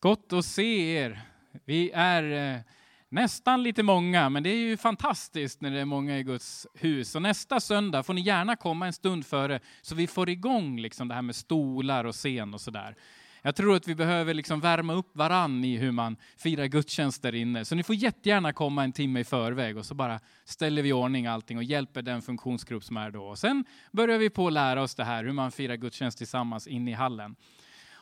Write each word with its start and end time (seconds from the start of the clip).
Gott 0.00 0.32
att 0.32 0.44
se 0.44 0.96
er. 0.96 1.20
Vi 1.64 1.90
är 1.90 2.54
eh, 2.54 2.60
nästan 3.08 3.62
lite 3.62 3.82
många, 3.82 4.28
men 4.28 4.42
det 4.42 4.50
är 4.50 4.56
ju 4.56 4.76
fantastiskt 4.76 5.60
när 5.60 5.70
det 5.70 5.80
är 5.80 5.84
många 5.84 6.18
i 6.18 6.22
Guds 6.22 6.66
hus. 6.74 7.14
Och 7.14 7.22
nästa 7.22 7.60
söndag 7.60 8.02
får 8.02 8.14
ni 8.14 8.20
gärna 8.20 8.56
komma 8.56 8.86
en 8.86 8.92
stund 8.92 9.26
före, 9.26 9.60
så 9.82 9.94
vi 9.94 10.06
får 10.06 10.28
igång 10.28 10.80
liksom 10.80 11.08
det 11.08 11.14
här 11.14 11.22
med 11.22 11.36
stolar 11.36 12.04
och 12.04 12.14
scen 12.14 12.54
och 12.54 12.60
sådär. 12.60 12.96
Jag 13.42 13.56
tror 13.56 13.76
att 13.76 13.88
vi 13.88 13.94
behöver 13.94 14.34
liksom 14.34 14.60
värma 14.60 14.92
upp 14.92 15.16
varann 15.16 15.64
i 15.64 15.76
hur 15.76 15.92
man 15.92 16.16
firar 16.36 16.66
gudstjänst 16.66 17.22
där 17.22 17.34
inne. 17.34 17.64
Så 17.64 17.74
ni 17.74 17.82
får 17.82 17.94
jättegärna 17.94 18.52
komma 18.52 18.84
en 18.84 18.92
timme 18.92 19.20
i 19.20 19.24
förväg 19.24 19.76
och 19.76 19.86
så 19.86 19.94
bara 19.94 20.20
ställer 20.44 20.82
vi 20.82 20.88
i 20.88 20.92
ordning 20.92 21.26
allting 21.26 21.56
och 21.56 21.64
hjälper 21.64 22.02
den 22.02 22.22
funktionsgrupp 22.22 22.84
som 22.84 22.96
är 22.96 23.10
då. 23.10 23.24
Och 23.24 23.38
sen 23.38 23.64
börjar 23.92 24.18
vi 24.18 24.30
på 24.30 24.46
att 24.46 24.52
lära 24.52 24.82
oss 24.82 24.94
det 24.94 25.04
här, 25.04 25.24
hur 25.24 25.32
man 25.32 25.52
firar 25.52 25.76
gudstjänst 25.76 26.18
tillsammans 26.18 26.66
inne 26.66 26.90
i 26.90 26.94
hallen. 26.94 27.36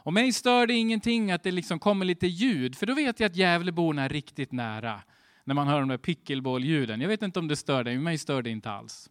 Och 0.06 0.12
mig 0.12 0.32
stör 0.32 0.66
det 0.66 0.74
ingenting 0.74 1.30
att 1.30 1.42
det 1.42 1.50
liksom 1.50 1.78
kommer 1.78 2.04
lite 2.04 2.26
ljud, 2.26 2.76
för 2.76 2.86
då 2.86 2.94
vet 2.94 3.20
jag 3.20 3.30
att 3.30 3.36
Gävleborna 3.36 4.02
är 4.02 4.08
riktigt 4.08 4.52
nära. 4.52 5.02
När 5.44 5.54
man 5.54 5.68
hör 5.68 5.80
de 5.80 5.88
där 5.88 5.96
pickleball-ljuden. 5.96 7.00
Jag 7.00 7.08
vet 7.08 7.22
inte 7.22 7.38
om 7.38 7.48
det 7.48 7.56
stör 7.56 7.84
dig, 7.84 7.94
men 7.94 8.04
mig 8.04 8.18
stör 8.18 8.42
det 8.42 8.50
inte 8.50 8.70
alls. 8.70 9.10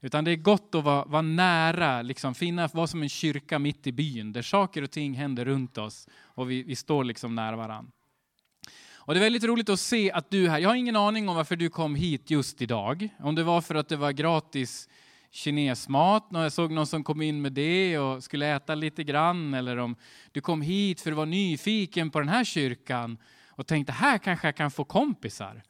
Utan 0.00 0.24
det 0.24 0.30
är 0.30 0.36
gott 0.36 0.74
att 0.74 0.84
vara, 0.84 1.04
vara 1.04 1.22
nära, 1.22 2.02
liksom, 2.02 2.34
finna, 2.34 2.68
vara 2.72 2.86
som 2.86 3.02
en 3.02 3.08
kyrka 3.08 3.58
mitt 3.58 3.86
i 3.86 3.92
byn, 3.92 4.32
där 4.32 4.42
saker 4.42 4.82
och 4.82 4.90
ting 4.90 5.14
händer 5.14 5.44
runt 5.44 5.78
oss 5.78 6.08
och 6.14 6.50
vi, 6.50 6.62
vi 6.62 6.76
står 6.76 7.04
liksom 7.04 7.34
nära 7.34 7.56
varandra. 7.56 7.92
Och 8.94 9.14
det 9.14 9.20
är 9.20 9.24
väldigt 9.24 9.44
roligt 9.44 9.68
att 9.68 9.80
se 9.80 10.12
att 10.12 10.30
du 10.30 10.44
är 10.44 10.50
här. 10.50 10.58
Jag 10.58 10.68
har 10.68 10.76
ingen 10.76 10.96
aning 10.96 11.28
om 11.28 11.36
varför 11.36 11.56
du 11.56 11.70
kom 11.70 11.94
hit 11.94 12.30
just 12.30 12.62
idag. 12.62 13.08
Om 13.18 13.34
det 13.34 13.42
var 13.42 13.60
för 13.60 13.74
att 13.74 13.88
det 13.88 13.96
var 13.96 14.12
gratis 14.12 14.88
kinesmat, 15.32 16.26
jag 16.30 16.52
såg 16.52 16.72
någon 16.72 16.86
som 16.86 17.04
kom 17.04 17.22
in 17.22 17.42
med 17.42 17.52
det 17.52 17.98
och 17.98 18.24
skulle 18.24 18.46
äta 18.46 18.74
lite 18.74 19.04
grann, 19.04 19.54
eller 19.54 19.76
om 19.76 19.96
du 20.32 20.40
kom 20.40 20.62
hit 20.62 21.00
för 21.00 21.10
att 21.10 21.16
vara 21.16 21.26
nyfiken 21.26 22.10
på 22.10 22.18
den 22.18 22.28
här 22.28 22.44
kyrkan 22.44 23.18
och 23.50 23.66
tänkte 23.66 23.92
här 23.92 24.18
kanske 24.18 24.46
jag 24.46 24.56
kan 24.56 24.70
få 24.70 24.84
kompisar. 24.84 25.62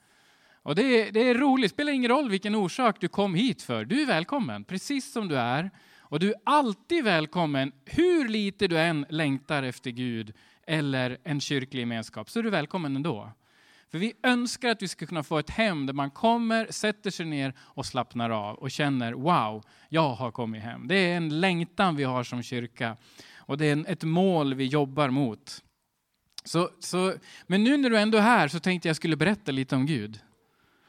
Och 0.63 0.75
det 0.75 0.83
är, 0.83 1.13
det 1.13 1.21
är 1.21 1.35
roligt, 1.35 1.71
det 1.71 1.75
spelar 1.75 1.93
ingen 1.93 2.11
roll 2.11 2.31
vilken 2.31 2.55
orsak 2.55 2.97
du 3.01 3.09
kom 3.09 3.35
hit 3.35 3.63
för. 3.63 3.85
Du 3.85 4.03
är 4.03 4.07
välkommen, 4.07 4.65
precis 4.65 5.13
som 5.13 5.29
du 5.29 5.39
är. 5.39 5.71
Och 5.99 6.21
du 6.21 6.29
är 6.29 6.37
alltid 6.45 7.05
välkommen, 7.05 7.73
hur 7.85 8.29
lite 8.29 8.69
du 8.69 8.79
än 8.79 9.07
längtar 9.09 9.63
efter 9.63 9.91
Gud 9.91 10.33
eller 10.67 11.19
en 11.25 11.41
kyrklig 11.41 11.81
gemenskap, 11.81 12.31
så 12.31 12.39
är 12.39 12.43
du 12.43 12.51
välkommen 12.51 12.97
ändå. 12.97 13.33
För 13.93 13.99
vi 13.99 14.13
önskar 14.23 14.69
att 14.69 14.83
vi 14.83 14.89
ska 14.89 15.07
kunna 15.07 15.23
få 15.23 15.39
ett 15.39 15.51
hem 15.51 15.87
där 15.87 15.93
man 15.93 16.11
kommer, 16.11 16.67
sätter 16.71 17.11
sig 17.11 17.27
ner 17.27 17.55
och 17.59 17.87
slappnar 17.87 18.31
av 18.31 18.57
och 18.57 18.71
känner 18.71 19.13
wow, 19.13 19.65
jag 19.89 20.15
har 20.15 20.31
kommit 20.31 20.63
hem. 20.63 20.89
Det 20.89 20.95
är 20.95 21.17
en 21.17 21.41
längtan 21.41 21.97
vi 21.97 22.05
har 22.05 22.25
som 22.25 22.43
kyrka 22.43 22.97
och 23.37 23.59
det 23.59 23.67
är 23.67 23.85
ett 23.89 24.05
mål 24.05 24.55
vi 24.55 24.67
jobbar 24.67 25.11
mot. 25.11 25.63
Så, 26.45 26.71
så, 26.79 27.15
men 27.47 27.65
nu 27.65 27.77
när 27.77 27.91
du 27.91 27.99
ändå 27.99 28.19
är 28.19 28.23
här 28.23 28.49
så 28.49 28.61
tänkte 28.61 28.89
jag 28.89 28.97
skulle 28.97 29.17
berätta 29.17 29.53
lite 29.53 29.77
om 29.77 29.87
Gud. 29.87 30.21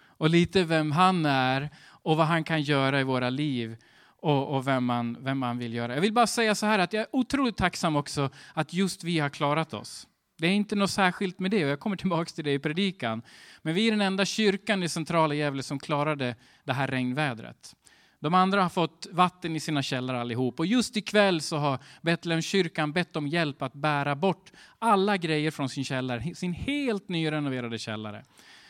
Och 0.05 0.29
lite 0.29 0.63
vem 0.63 0.91
han 0.91 1.25
är 1.25 1.69
och 1.85 2.17
vad 2.17 2.27
han 2.27 2.43
kan 2.43 2.61
göra 2.61 2.99
i 2.99 3.03
våra 3.03 3.29
liv 3.29 3.77
och, 4.21 4.55
och 4.55 4.67
vem, 4.67 4.85
man, 4.85 5.17
vem 5.19 5.37
man 5.37 5.57
vill 5.57 5.73
göra. 5.73 5.93
Jag 5.93 6.01
vill 6.01 6.13
bara 6.13 6.27
säga 6.27 6.55
så 6.55 6.65
här 6.65 6.79
att 6.79 6.93
jag 6.93 7.01
är 7.01 7.07
otroligt 7.11 7.57
tacksam 7.57 7.95
också 7.95 8.29
att 8.53 8.73
just 8.73 9.03
vi 9.03 9.19
har 9.19 9.29
klarat 9.29 9.73
oss. 9.73 10.07
Det 10.37 10.47
är 10.47 10.51
inte 10.51 10.75
något 10.75 10.91
särskilt 10.91 11.39
med 11.39 11.51
det 11.51 11.65
och 11.65 11.71
jag 11.71 11.79
kommer 11.79 11.95
tillbaka 11.95 12.29
till 12.29 12.43
det 12.43 12.53
i 12.53 12.59
predikan. 12.59 13.21
Men 13.61 13.75
vi 13.75 13.87
är 13.87 13.91
den 13.91 14.01
enda 14.01 14.25
kyrkan 14.25 14.83
i 14.83 14.89
centrala 14.89 15.33
Gävle 15.33 15.63
som 15.63 15.79
klarade 15.79 16.35
det 16.63 16.73
här 16.73 16.87
regnvädret. 16.87 17.75
De 18.19 18.33
andra 18.33 18.61
har 18.61 18.69
fått 18.69 19.07
vatten 19.11 19.55
i 19.55 19.59
sina 19.59 19.83
källare 19.83 20.21
allihop. 20.21 20.59
Och 20.59 20.65
just 20.65 20.97
ikväll 20.97 21.41
så 21.41 21.57
har 21.57 21.79
Betlehemskyrkan 22.01 22.91
bett 22.91 23.15
om 23.15 23.27
hjälp 23.27 23.61
att 23.61 23.73
bära 23.73 24.15
bort 24.15 24.51
alla 24.79 25.17
grejer 25.17 25.51
från 25.51 25.69
sin 25.69 25.85
källare, 25.85 26.35
sin 26.35 26.53
helt 26.53 27.09
nyrenoverade 27.09 27.79
källare. 27.79 28.23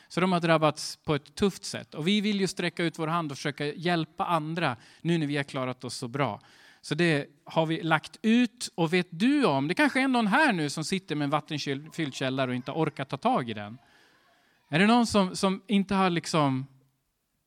Så 0.08 0.22
de 0.22 0.32
har 0.32 0.40
drabbats 0.40 1.00
på 1.04 1.16
ett 1.16 1.36
tufft 1.36 1.66
sätt. 1.66 1.94
Och 1.94 2.08
vi 2.08 2.22
vill 2.22 2.40
ju 2.40 2.48
sträcka 2.48 2.84
ut 2.84 3.00
vår 3.00 3.08
hand 3.08 3.32
och 3.32 3.38
försöka 3.38 3.66
hjälpa 3.66 4.26
andra 4.26 4.78
nu 5.02 5.18
när 5.18 5.28
vi 5.28 5.38
har 5.38 5.44
klarat 5.44 5.84
oss 5.84 5.96
så 5.96 6.08
bra. 6.08 6.42
Så 6.86 6.96
det 6.96 7.28
har 7.44 7.66
vi 7.66 7.84
lagt 7.84 8.18
ut. 8.22 8.70
Och 8.76 8.94
vet 8.94 9.08
du 9.10 9.46
om, 9.46 9.68
det 9.68 9.74
kanske 9.74 10.02
är 10.02 10.08
någon 10.08 10.28
här 10.28 10.54
nu 10.54 10.70
som 10.70 10.84
sitter 10.84 11.16
med 11.16 11.26
en 11.26 11.30
vattenfylld 11.30 12.14
källare 12.14 12.50
och 12.50 12.56
inte 12.56 12.72
orkat 12.72 13.10
ta 13.10 13.18
tag 13.18 13.50
i 13.50 13.54
den. 13.54 13.78
Är 14.70 14.80
det 14.80 14.88
någon 14.88 15.08
som, 15.08 15.36
som 15.36 15.62
inte 15.68 15.96
har 15.96 16.10
liksom 16.10 16.68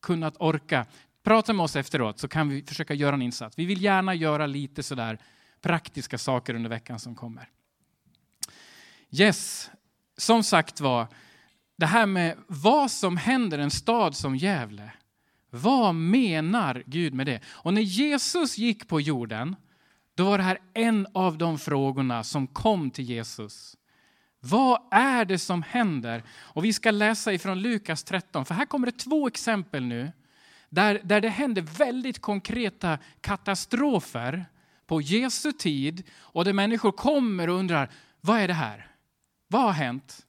kunnat 0.02 0.36
orka? 0.38 0.86
Prata 1.22 1.52
med 1.52 1.64
oss 1.64 1.76
efteråt 1.76 2.18
så 2.18 2.28
kan 2.28 2.48
vi 2.48 2.62
försöka 2.62 2.94
göra 2.94 3.14
en 3.14 3.22
insats. 3.22 3.58
Vi 3.58 3.64
vill 3.64 3.82
gärna 3.82 4.14
göra 4.14 4.46
lite 4.46 4.82
sådär 4.82 5.18
praktiska 5.60 6.18
saker 6.18 6.54
under 6.54 6.70
veckan 6.70 6.98
som 6.98 7.14
kommer. 7.14 7.48
Yes, 9.10 9.70
som 10.16 10.42
sagt 10.42 10.80
var, 10.80 11.06
det 11.76 11.86
här 11.86 12.06
med 12.06 12.36
vad 12.46 12.90
som 12.90 13.16
händer 13.16 13.58
i 13.58 13.62
en 13.62 13.70
stad 13.70 14.16
som 14.16 14.36
Gävle. 14.36 14.92
Vad 15.56 15.94
menar 15.94 16.82
Gud 16.86 17.14
med 17.14 17.26
det? 17.26 17.40
Och 17.46 17.74
när 17.74 17.82
Jesus 17.82 18.58
gick 18.58 18.88
på 18.88 19.00
jorden, 19.00 19.56
då 20.14 20.24
var 20.24 20.38
det 20.38 20.44
här 20.44 20.58
en 20.74 21.06
av 21.14 21.38
de 21.38 21.58
frågorna 21.58 22.24
som 22.24 22.46
kom 22.46 22.90
till 22.90 23.04
Jesus. 23.04 23.76
Vad 24.40 24.80
är 24.90 25.24
det 25.24 25.38
som 25.38 25.62
händer? 25.62 26.22
Och 26.38 26.64
vi 26.64 26.72
ska 26.72 26.90
läsa 26.90 27.32
ifrån 27.32 27.62
Lukas 27.62 28.04
13, 28.04 28.44
för 28.44 28.54
här 28.54 28.66
kommer 28.66 28.86
det 28.86 28.98
två 28.98 29.26
exempel 29.26 29.84
nu 29.84 30.12
där, 30.70 31.00
där 31.04 31.20
det 31.20 31.28
händer 31.28 31.62
väldigt 31.62 32.18
konkreta 32.18 32.98
katastrofer 33.20 34.46
på 34.86 35.00
Jesu 35.00 35.52
tid 35.52 36.02
och 36.18 36.44
där 36.44 36.52
människor 36.52 36.92
kommer 36.92 37.48
och 37.48 37.58
undrar, 37.58 37.90
vad 38.20 38.40
är 38.40 38.48
det 38.48 38.54
här? 38.54 38.90
Vad 39.48 39.62
har 39.62 39.72
hänt? 39.72 40.25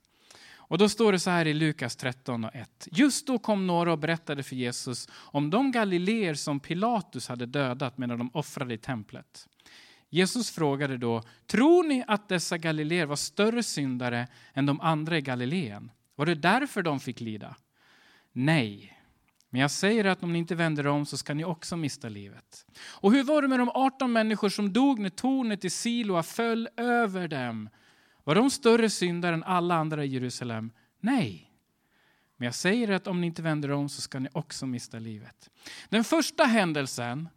Och 0.68 0.78
då 0.78 0.90
står 0.90 1.12
det 1.12 1.20
så 1.20 1.30
här 1.30 1.48
i 1.48 1.54
Lukas 1.54 1.96
13 1.96 2.44
och 2.46 2.56
1. 2.56 2.88
Just 2.92 3.28
då 3.28 3.40
kom 3.40 3.68
några 3.68 3.92
och 3.92 4.00
berättade 4.00 4.44
för 4.44 4.56
Jesus 4.56 5.10
om 5.14 5.50
de 5.50 5.72
galileer 5.72 6.34
som 6.34 6.60
Pilatus 6.60 7.28
hade 7.28 7.46
dödat 7.46 7.98
medan 7.98 8.18
de 8.18 8.30
offrade 8.34 8.74
i 8.74 8.78
templet. 8.78 9.48
Jesus 10.10 10.52
frågade 10.52 10.98
då, 10.98 11.24
tror 11.46 11.84
ni 11.84 12.04
att 12.08 12.30
dessa 12.30 12.58
galileer 12.58 13.06
var 13.06 13.16
större 13.16 13.64
syndare 13.64 14.28
än 14.54 14.66
de 14.66 14.82
andra 14.82 15.18
i 15.18 15.22
Galileen? 15.22 15.92
Var 16.16 16.26
det 16.26 16.36
därför 16.36 16.82
de 16.82 17.00
fick 17.00 17.20
lida? 17.20 17.56
Nej, 18.32 18.98
men 19.50 19.62
jag 19.62 19.72
säger 19.72 20.06
att 20.06 20.24
om 20.24 20.34
ni 20.34 20.40
inte 20.40 20.56
vänder 20.56 20.88
om 20.88 21.06
så 21.06 21.18
ska 21.18 21.34
ni 21.34 21.46
också 21.46 21.78
mista 21.78 22.10
livet. 22.10 22.66
Och 22.80 23.12
hur 23.12 23.24
var 23.24 23.42
det 23.42 23.48
med 23.48 23.60
de 23.60 23.70
18 23.70 24.12
människor 24.12 24.50
som 24.50 24.74
dog 24.74 25.00
när 25.00 25.10
tornet 25.10 25.66
i 25.66 25.70
Siloa 25.70 26.24
föll 26.24 26.70
över 26.78 27.28
dem? 27.28 27.70
Var 28.28 28.36
de 28.36 28.50
större 28.50 28.90
syndare 28.90 29.34
än 29.34 29.44
alla 29.44 29.76
andra 29.76 30.06
i 30.06 30.08
Jerusalem? 30.08 30.72
Nej. 31.00 31.52
Men 32.38 32.46
jag 32.46 32.56
säger 32.56 32.92
att 32.92 33.08
om 33.08 33.22
ni 33.22 33.28
inte 33.28 33.42
vänder 33.42 33.72
om 33.72 33.90
så 33.90 34.02
ska 34.02 34.20
ni 34.20 34.30
också 34.34 34.66
mista 34.66 35.00
livet. 35.00 35.50
Den 35.90 36.04
första 36.04 36.44
händelsen, 36.44 37.30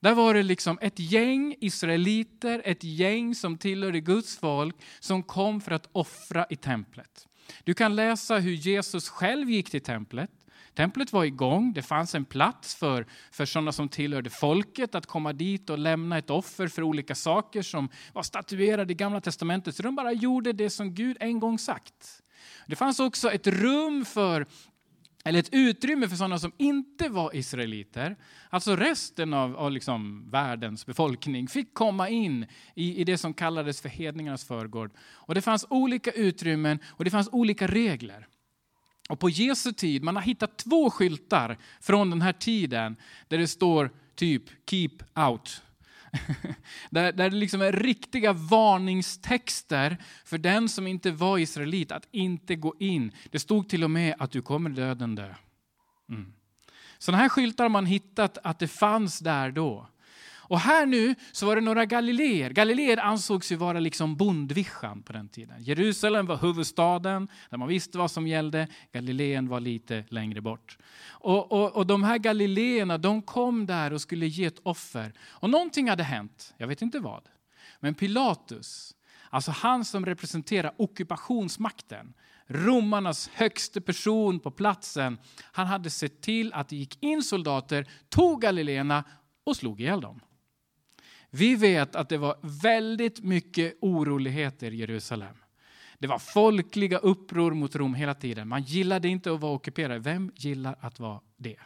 där 0.00 0.14
var 0.14 0.34
det 0.34 0.42
liksom 0.42 0.78
ett 0.80 0.98
gäng 0.98 1.56
israeliter, 1.60 2.62
ett 2.64 2.84
gäng 2.84 3.34
som 3.34 3.58
tillhörde 3.58 4.00
Guds 4.00 4.38
folk, 4.38 4.76
som 5.00 5.22
kom 5.22 5.60
för 5.60 5.72
att 5.72 5.88
offra 5.92 6.46
i 6.50 6.56
templet. 6.56 7.28
Du 7.64 7.74
kan 7.74 7.96
läsa 7.96 8.38
hur 8.38 8.52
Jesus 8.52 9.08
själv 9.08 9.50
gick 9.50 9.70
till 9.70 9.82
templet. 9.82 10.30
Templet 10.74 11.12
var 11.12 11.24
igång, 11.24 11.72
det 11.72 11.82
fanns 11.82 12.14
en 12.14 12.24
plats 12.24 12.74
för, 12.74 13.06
för 13.30 13.46
sådana 13.46 13.72
som 13.72 13.88
tillhörde 13.88 14.30
folket 14.30 14.94
att 14.94 15.06
komma 15.06 15.32
dit 15.32 15.70
och 15.70 15.78
lämna 15.78 16.18
ett 16.18 16.30
offer 16.30 16.68
för 16.68 16.82
olika 16.82 17.14
saker 17.14 17.62
som 17.62 17.88
var 18.12 18.22
statuerade 18.22 18.92
i 18.92 18.96
Gamla 18.96 19.20
Testamentet. 19.20 19.76
Så 19.76 19.82
de 19.82 19.96
bara 19.96 20.12
gjorde 20.12 20.52
det 20.52 20.70
som 20.70 20.94
Gud 20.94 21.16
en 21.20 21.40
gång 21.40 21.58
sagt. 21.58 22.22
Det 22.66 22.76
fanns 22.76 23.00
också 23.00 23.30
ett 23.30 23.46
rum 23.46 24.04
för 24.04 24.46
eller 25.24 25.38
ett 25.38 25.48
utrymme 25.52 26.08
för 26.08 26.16
sådana 26.16 26.38
som 26.38 26.52
inte 26.56 27.08
var 27.08 27.36
israeliter. 27.36 28.16
Alltså 28.50 28.76
resten 28.76 29.34
av, 29.34 29.56
av 29.56 29.70
liksom 29.70 30.30
världens 30.30 30.86
befolkning 30.86 31.48
fick 31.48 31.74
komma 31.74 32.08
in 32.08 32.46
i, 32.74 33.00
i 33.00 33.04
det 33.04 33.18
som 33.18 33.34
kallades 33.34 33.80
för 33.80 33.88
hedningarnas 33.88 34.44
förgård. 34.44 34.92
Och 35.00 35.34
det 35.34 35.42
fanns 35.42 35.66
olika 35.70 36.10
utrymmen 36.10 36.78
och 36.86 37.04
det 37.04 37.10
fanns 37.10 37.28
olika 37.32 37.66
regler. 37.66 38.26
Och 39.10 39.18
på 39.18 39.30
Jesu 39.30 39.72
tid, 39.72 40.02
man 40.02 40.16
har 40.16 40.22
hittat 40.22 40.56
två 40.56 40.90
skyltar 40.90 41.58
från 41.80 42.10
den 42.10 42.22
här 42.22 42.32
tiden 42.32 42.96
där 43.28 43.38
det 43.38 43.48
står 43.48 43.90
typ 44.14 44.42
keep 44.70 44.98
out. 45.14 45.62
där, 46.90 47.12
där 47.12 47.30
det 47.30 47.36
liksom 47.36 47.62
är 47.62 47.72
riktiga 47.72 48.32
varningstexter 48.32 49.96
för 50.24 50.38
den 50.38 50.68
som 50.68 50.86
inte 50.86 51.10
var 51.10 51.38
israelit 51.38 51.92
att 51.92 52.08
inte 52.10 52.56
gå 52.56 52.74
in. 52.78 53.12
Det 53.30 53.38
stod 53.38 53.68
till 53.68 53.84
och 53.84 53.90
med 53.90 54.14
att 54.18 54.30
du 54.30 54.42
kommer 54.42 54.70
döden 54.70 55.14
dö. 55.14 55.34
Mm. 56.08 56.32
Sådana 56.98 57.22
här 57.22 57.28
skyltar 57.28 57.64
har 57.64 57.68
man 57.68 57.86
hittat 57.86 58.38
att 58.44 58.58
det 58.58 58.68
fanns 58.68 59.18
där 59.18 59.50
då. 59.50 59.88
Och 60.50 60.60
här 60.60 60.86
nu 60.86 61.14
så 61.32 61.46
var 61.46 61.56
det 61.56 61.60
några 61.60 61.84
galileer. 61.84 62.50
Galileer 62.50 62.96
ansågs 62.96 63.52
ju 63.52 63.56
vara 63.56 63.80
liksom 63.80 64.16
bondvischan 64.16 65.02
på 65.02 65.12
den 65.12 65.28
tiden. 65.28 65.62
Jerusalem 65.62 66.26
var 66.26 66.36
huvudstaden 66.36 67.28
där 67.50 67.58
man 67.58 67.68
visste 67.68 67.98
vad 67.98 68.10
som 68.10 68.26
gällde. 68.26 68.68
Galileen 68.92 69.48
var 69.48 69.60
lite 69.60 70.04
längre 70.08 70.40
bort. 70.40 70.78
Och, 71.08 71.52
och, 71.52 71.76
och 71.76 71.86
de 71.86 72.02
här 72.02 72.18
galileerna 72.18 72.98
de 72.98 73.22
kom 73.22 73.66
där 73.66 73.92
och 73.92 74.00
skulle 74.00 74.26
ge 74.26 74.44
ett 74.44 74.60
offer. 74.62 75.12
Och 75.28 75.50
någonting 75.50 75.88
hade 75.88 76.02
hänt, 76.02 76.54
jag 76.56 76.68
vet 76.68 76.82
inte 76.82 76.98
vad. 76.98 77.22
Men 77.80 77.94
Pilatus, 77.94 78.94
Alltså 79.32 79.50
han 79.50 79.84
som 79.84 80.06
representerar 80.06 80.72
ockupationsmakten, 80.76 82.14
romarnas 82.46 83.28
högste 83.28 83.80
person 83.80 84.40
på 84.40 84.50
platsen, 84.50 85.18
han 85.52 85.66
hade 85.66 85.90
sett 85.90 86.20
till 86.20 86.52
att 86.52 86.68
det 86.68 86.76
gick 86.76 87.02
in 87.02 87.22
soldater, 87.22 87.86
tog 88.08 88.40
Galileerna 88.40 89.04
och 89.44 89.56
slog 89.56 89.80
ihjäl 89.80 90.00
dem. 90.00 90.20
Vi 91.30 91.54
vet 91.54 91.96
att 91.96 92.08
det 92.08 92.18
var 92.18 92.36
väldigt 92.62 93.20
mycket 93.20 93.78
oroligheter 93.80 94.70
i 94.70 94.76
Jerusalem. 94.76 95.36
Det 95.98 96.06
var 96.06 96.18
folkliga 96.18 96.98
uppror 96.98 97.54
mot 97.54 97.76
Rom 97.76 97.94
hela 97.94 98.14
tiden. 98.14 98.48
Man 98.48 98.62
gillade 98.62 99.08
inte 99.08 99.32
att 99.32 99.40
vara 99.40 99.52
ockuperad. 99.52 100.02
Vem 100.02 100.32
gillar 100.34 100.76
att 100.80 101.00
vara 101.00 101.20
det? 101.36 101.58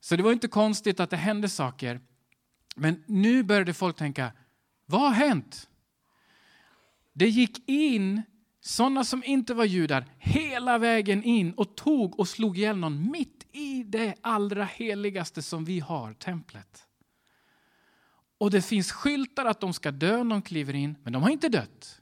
Så 0.00 0.16
det 0.16 0.22
var 0.22 0.32
inte 0.32 0.48
konstigt 0.48 1.00
att 1.00 1.10
det 1.10 1.16
hände 1.16 1.48
saker. 1.48 2.00
Men 2.76 3.04
nu 3.06 3.42
började 3.42 3.74
folk 3.74 3.96
tänka, 3.96 4.32
vad 4.86 5.00
har 5.00 5.10
hänt? 5.10 5.68
Det 7.12 7.28
gick 7.28 7.68
in 7.68 8.22
sådana 8.60 9.04
som 9.04 9.24
inte 9.24 9.54
var 9.54 9.64
judar 9.64 10.06
hela 10.18 10.78
vägen 10.78 11.22
in 11.24 11.52
och 11.52 11.76
tog 11.76 12.20
och 12.20 12.28
slog 12.28 12.58
ihjäl 12.58 12.76
någon 12.76 13.10
mitt 13.10 13.46
i 13.52 13.82
det 13.82 14.14
allra 14.20 14.64
heligaste 14.64 15.42
som 15.42 15.64
vi 15.64 15.80
har, 15.80 16.14
templet. 16.14 16.87
Och 18.38 18.50
det 18.50 18.62
finns 18.62 18.92
skyltar 18.92 19.44
att 19.44 19.60
de 19.60 19.72
ska 19.72 19.90
dö 19.90 20.24
när 20.24 20.30
de 20.30 20.42
kliver 20.42 20.74
in, 20.74 20.96
men 21.02 21.12
de 21.12 21.22
har 21.22 21.30
inte 21.30 21.48
dött. 21.48 22.00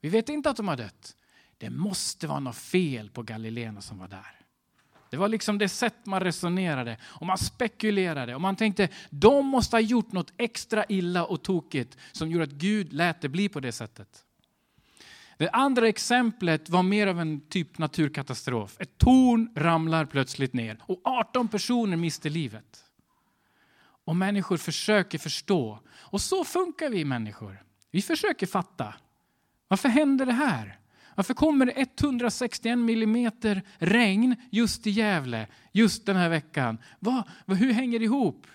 Vi 0.00 0.08
vet 0.08 0.28
inte 0.28 0.50
att 0.50 0.56
de 0.56 0.68
har 0.68 0.76
dött. 0.76 1.16
Det 1.58 1.70
måste 1.70 2.26
vara 2.26 2.40
något 2.40 2.56
fel 2.56 3.10
på 3.10 3.22
Galileerna 3.22 3.80
som 3.80 3.98
var 3.98 4.08
där. 4.08 4.40
Det 5.10 5.16
var 5.16 5.28
liksom 5.28 5.58
det 5.58 5.68
sätt 5.68 6.06
man 6.06 6.20
resonerade 6.20 6.96
och 7.02 7.26
man 7.26 7.38
spekulerade 7.38 8.34
och 8.34 8.40
man 8.40 8.56
tänkte 8.56 8.88
de 9.10 9.46
måste 9.46 9.76
ha 9.76 9.80
gjort 9.80 10.12
något 10.12 10.32
extra 10.36 10.84
illa 10.88 11.24
och 11.24 11.42
tokigt 11.42 11.98
som 12.12 12.30
gjorde 12.30 12.44
att 12.44 12.50
Gud 12.50 12.92
lät 12.92 13.20
det 13.20 13.28
bli 13.28 13.48
på 13.48 13.60
det 13.60 13.72
sättet. 13.72 14.24
Det 15.38 15.50
andra 15.50 15.88
exemplet 15.88 16.68
var 16.68 16.82
mer 16.82 17.06
av 17.06 17.20
en 17.20 17.48
typ 17.48 17.78
naturkatastrof. 17.78 18.76
Ett 18.80 18.98
torn 18.98 19.52
ramlar 19.56 20.04
plötsligt 20.04 20.52
ner 20.52 20.78
och 20.82 21.00
18 21.04 21.48
personer 21.48 21.96
mister 21.96 22.30
livet. 22.30 22.83
Och 24.04 24.16
människor 24.16 24.56
försöker 24.56 25.18
förstå. 25.18 25.80
Och 25.94 26.20
så 26.20 26.44
funkar 26.44 26.90
vi 26.90 27.04
människor. 27.04 27.62
Vi 27.90 28.02
försöker 28.02 28.46
fatta. 28.46 28.94
Varför 29.68 29.88
händer 29.88 30.26
det 30.26 30.32
här? 30.32 30.78
Varför 31.14 31.34
kommer 31.34 31.66
det 31.66 31.72
161 31.76 32.78
millimeter 32.78 33.62
regn 33.78 34.36
just 34.50 34.86
i 34.86 34.90
Gävle, 34.90 35.46
just 35.72 36.06
den 36.06 36.16
här 36.16 36.28
veckan? 36.28 36.78
Vad, 36.98 37.24
hur 37.46 37.72
hänger 37.72 37.98
det 37.98 38.04
ihop? 38.04 38.46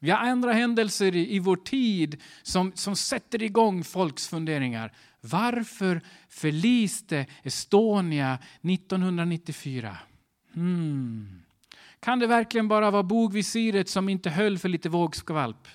Vi 0.00 0.10
har 0.10 0.18
andra 0.18 0.52
händelser 0.52 1.16
i, 1.16 1.36
i 1.36 1.38
vår 1.38 1.56
tid 1.56 2.22
som, 2.42 2.72
som 2.74 2.96
sätter 2.96 3.42
igång 3.42 3.84
folks 3.84 4.28
funderingar. 4.28 4.92
Varför 5.20 6.00
förliste 6.28 7.26
Estonia 7.42 8.38
1994? 8.62 9.98
Hmm. 10.54 11.43
Kan 12.04 12.18
det 12.18 12.26
verkligen 12.26 12.68
bara 12.68 12.90
vara 12.90 13.02
bogvisiret 13.02 13.88
som 13.88 14.08
inte 14.08 14.30
höll 14.30 14.58
för 14.58 14.68
lite 14.68 14.88
vågskvalp? 14.88 15.68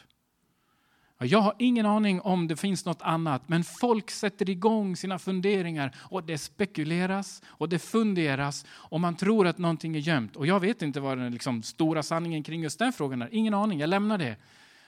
Jag 1.19 1.39
har 1.39 1.55
ingen 1.59 1.85
aning 1.85 2.21
om 2.21 2.47
det 2.47 2.55
finns 2.55 2.85
något 2.85 3.01
annat, 3.01 3.49
men 3.49 3.63
folk 3.63 4.11
sätter 4.11 4.49
igång 4.49 4.95
sina 4.95 5.19
funderingar 5.19 5.95
och 5.99 6.23
det 6.23 6.37
spekuleras 6.37 7.41
och 7.45 7.69
det 7.69 7.79
funderas 7.79 8.65
och 8.69 8.99
man 8.99 9.15
tror 9.15 9.47
att 9.47 9.57
någonting 9.57 9.95
är 9.95 9.99
gömt. 9.99 10.35
Och 10.35 10.47
jag 10.47 10.59
vet 10.59 10.81
inte 10.81 10.99
vad 10.99 11.17
den 11.17 11.31
liksom 11.31 11.63
stora 11.63 12.03
sanningen 12.03 12.43
kring 12.43 12.63
just 12.63 12.79
den 12.79 12.93
frågan 12.93 13.21
är. 13.21 13.29
Ingen 13.31 13.53
aning, 13.53 13.79
jag 13.79 13.89
lämnar 13.89 14.17
det. 14.17 14.35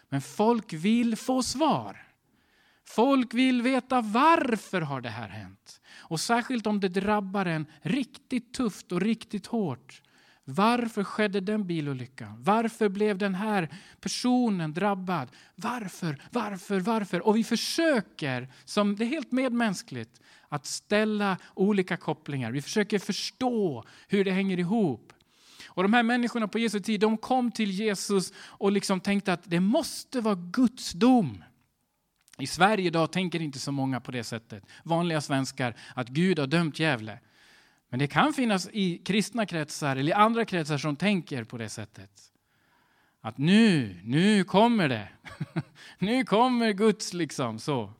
Men 0.10 0.22
folk 0.22 0.74
vill 0.74 1.16
få 1.16 1.44
svar. 1.44 2.08
Folk 2.88 3.34
vill 3.34 3.62
veta 3.62 4.02
varför 4.02 4.82
har 4.82 5.02
det 5.02 5.10
här 5.10 5.30
hänt? 5.30 5.82
Och 5.98 6.20
särskilt 6.20 6.68
om 6.68 6.80
det 6.80 6.90
drabbar 6.90 7.46
en 7.46 7.66
riktigt 7.82 8.54
tufft 8.54 8.92
och 8.92 9.02
riktigt 9.02 9.48
hårt. 9.48 10.02
Varför 10.46 11.04
skedde 11.04 11.40
den 11.40 11.68
bilolyckan? 11.68 12.44
Varför 12.44 12.90
blev 12.90 13.18
den 13.18 13.36
här 13.36 13.70
personen 14.00 14.74
drabbad? 14.74 15.30
Varför, 15.56 16.22
varför, 16.32 16.80
varför? 16.80 17.28
Och 17.28 17.36
vi 17.36 17.44
försöker, 17.44 18.50
som 18.66 18.96
det 18.96 19.04
är 19.04 19.08
helt 19.08 19.32
medmänskligt, 19.32 20.22
att 20.50 20.66
ställa 20.66 21.38
olika 21.54 21.98
kopplingar. 21.98 22.52
Vi 22.52 22.62
försöker 22.62 23.00
förstå 23.00 23.84
hur 24.08 24.26
det 24.26 24.32
hänger 24.32 24.60
ihop. 24.60 25.14
Och 25.68 25.84
de 25.84 25.94
här 25.94 26.04
människorna 26.04 26.48
på 26.48 26.60
Jesu 26.60 26.80
tid, 26.80 27.00
de 27.00 27.18
kom 27.18 27.52
till 27.52 27.72
Jesus 27.72 28.34
och 28.38 28.72
liksom 28.72 29.00
tänkte 29.00 29.34
att 29.34 29.50
det 29.50 29.60
måste 29.60 30.22
vara 30.22 30.36
Guds 30.36 30.92
dom. 30.92 31.44
I 32.40 32.48
Sverige 32.48 32.88
idag 32.88 33.12
tänker 33.12 33.42
inte 33.42 33.60
så 33.60 33.72
många 33.72 34.00
på 34.00 34.12
det 34.12 34.24
sättet, 34.24 34.66
vanliga 34.84 35.22
svenskar, 35.22 35.76
att 35.96 36.08
Gud 36.08 36.40
har 36.40 36.48
dömt 36.48 36.80
Gävle. 36.80 37.20
Men 37.92 38.00
det 38.00 38.08
kan 38.08 38.34
finnas 38.34 38.70
i 38.74 38.98
kristna 38.98 39.46
kretsar 39.46 39.96
eller 39.96 40.10
i 40.10 40.14
andra 40.14 40.46
kretsar 40.46 40.78
som 40.78 40.96
tänker 40.96 41.44
på 41.44 41.58
det 41.58 41.70
sättet. 41.70 42.12
Att 43.22 43.38
nu, 43.38 44.00
nu 44.04 44.44
kommer 44.44 44.90
det. 44.90 45.08
nu 46.00 46.24
kommer 46.24 46.72
Guds 46.72 47.14
liksom 47.14 47.60
så. 47.60 47.94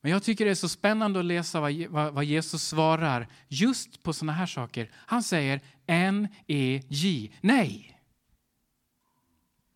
Men 0.00 0.10
jag 0.12 0.22
tycker 0.22 0.44
det 0.44 0.50
är 0.50 0.54
så 0.54 0.68
spännande 0.68 1.18
att 1.18 1.24
läsa 1.24 1.60
vad, 1.88 2.24
Jesus 2.24 2.62
svarar 2.62 3.28
just 3.48 4.02
på 4.02 4.12
sådana 4.12 4.32
här 4.32 4.46
saker. 4.46 4.90
Han 4.94 5.22
säger 5.22 5.60
N-E-J, 5.86 7.32
nej. 7.40 8.00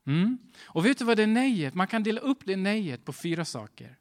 Mm. 0.06 0.38
Och 0.64 0.86
vet 0.86 0.98
du 0.98 1.04
vad 1.04 1.16
det 1.16 1.22
är 1.22 1.26
nejet? 1.26 1.74
Man 1.74 1.86
kan 1.86 2.02
dela 2.02 2.20
upp 2.20 2.38
det 2.44 2.56
nejet 2.56 3.04
på 3.04 3.12
fyra 3.12 3.44
saker. 3.44 3.97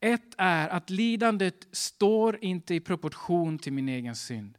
Ett 0.00 0.34
är 0.38 0.68
att 0.68 0.90
lidandet 0.90 1.68
står 1.72 2.44
inte 2.44 2.74
i 2.74 2.80
proportion 2.80 3.58
till 3.58 3.72
min 3.72 3.88
egen 3.88 4.16
synd. 4.16 4.58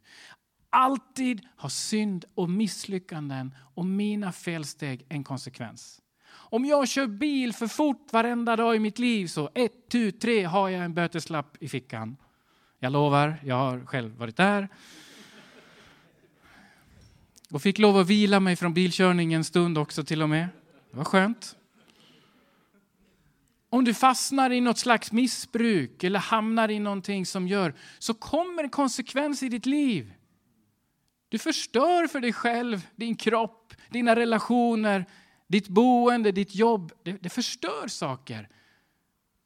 Alltid 0.70 1.46
har 1.56 1.68
synd 1.68 2.24
och 2.34 2.50
misslyckanden 2.50 3.54
och 3.74 3.86
mina 3.86 4.32
felsteg 4.32 5.06
en 5.08 5.24
konsekvens. 5.24 6.00
Om 6.32 6.64
jag 6.64 6.88
kör 6.88 7.06
bil 7.06 7.52
för 7.52 7.66
fort 7.66 8.12
varenda 8.12 8.56
dag 8.56 8.76
i 8.76 8.78
mitt 8.78 8.98
liv 8.98 9.26
så 9.26 9.50
ett, 9.54 9.88
tu, 9.88 10.12
tre 10.12 10.44
har 10.44 10.68
jag 10.68 10.84
en 10.84 10.94
böteslapp 10.94 11.56
i 11.60 11.68
fickan. 11.68 12.16
Jag 12.78 12.92
lovar, 12.92 13.36
jag 13.44 13.54
har 13.54 13.86
själv 13.86 14.16
varit 14.16 14.36
där. 14.36 14.68
Och 17.50 17.62
fick 17.62 17.78
lov 17.78 17.96
att 17.96 18.06
vila 18.06 18.40
mig 18.40 18.56
från 18.56 18.74
bilkörning 18.74 19.32
en 19.32 19.44
stund 19.44 19.78
också 19.78 20.04
till 20.04 20.22
och 20.22 20.28
med. 20.28 20.48
Det 20.90 20.96
var 20.96 21.04
skönt. 21.04 21.56
Om 23.72 23.84
du 23.84 23.94
fastnar 23.94 24.50
i 24.50 24.60
något 24.60 24.78
slags 24.78 25.12
missbruk 25.12 26.04
eller 26.04 26.18
hamnar 26.18 26.70
i 26.70 26.78
någonting 26.78 27.26
som 27.26 27.48
gör, 27.48 27.74
så 27.98 28.14
kommer 28.14 28.64
en 28.64 28.70
konsekvens 28.70 29.42
i 29.42 29.48
ditt 29.48 29.66
liv. 29.66 30.12
Du 31.28 31.38
förstör 31.38 32.06
för 32.06 32.20
dig 32.20 32.32
själv, 32.32 32.86
din 32.96 33.16
kropp, 33.16 33.74
dina 33.90 34.16
relationer, 34.16 35.06
ditt 35.48 35.68
boende, 35.68 36.32
ditt 36.32 36.54
jobb. 36.54 36.92
Det, 37.02 37.12
det 37.12 37.28
förstör 37.28 37.88
saker. 37.88 38.48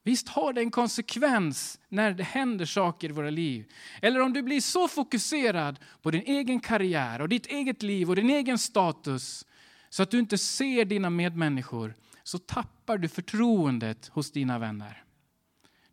Visst 0.05 0.29
har 0.29 0.53
det 0.53 0.61
en 0.61 0.71
konsekvens 0.71 1.81
när 1.89 2.13
det 2.13 2.23
händer 2.23 2.67
saker 2.67 3.09
i 3.09 3.13
våra 3.13 3.31
liv. 3.31 3.73
Eller 4.03 4.21
om 4.21 4.33
du 4.33 4.43
blir 4.43 4.61
så 4.61 4.89
fokuserad 4.89 5.79
på 6.03 6.11
din 6.11 6.23
egen 6.23 6.61
karriär 6.61 7.21
och 7.21 7.29
ditt 7.29 7.47
eget 7.47 7.83
liv 7.83 8.11
och 8.11 8.17
din 8.17 8.31
egen 8.31 8.59
status 8.59 9.47
så 9.91 10.03
att 10.03 10.11
du 10.11 10.19
inte 10.19 10.39
ser 10.39 10.85
dina 10.85 11.11
medmänniskor 11.11 11.95
så 12.25 12.39
tappar 12.39 12.99
du 12.99 13.09
förtroendet 13.09 14.09
hos 14.09 14.31
dina 14.33 14.59
vänner. 14.59 15.05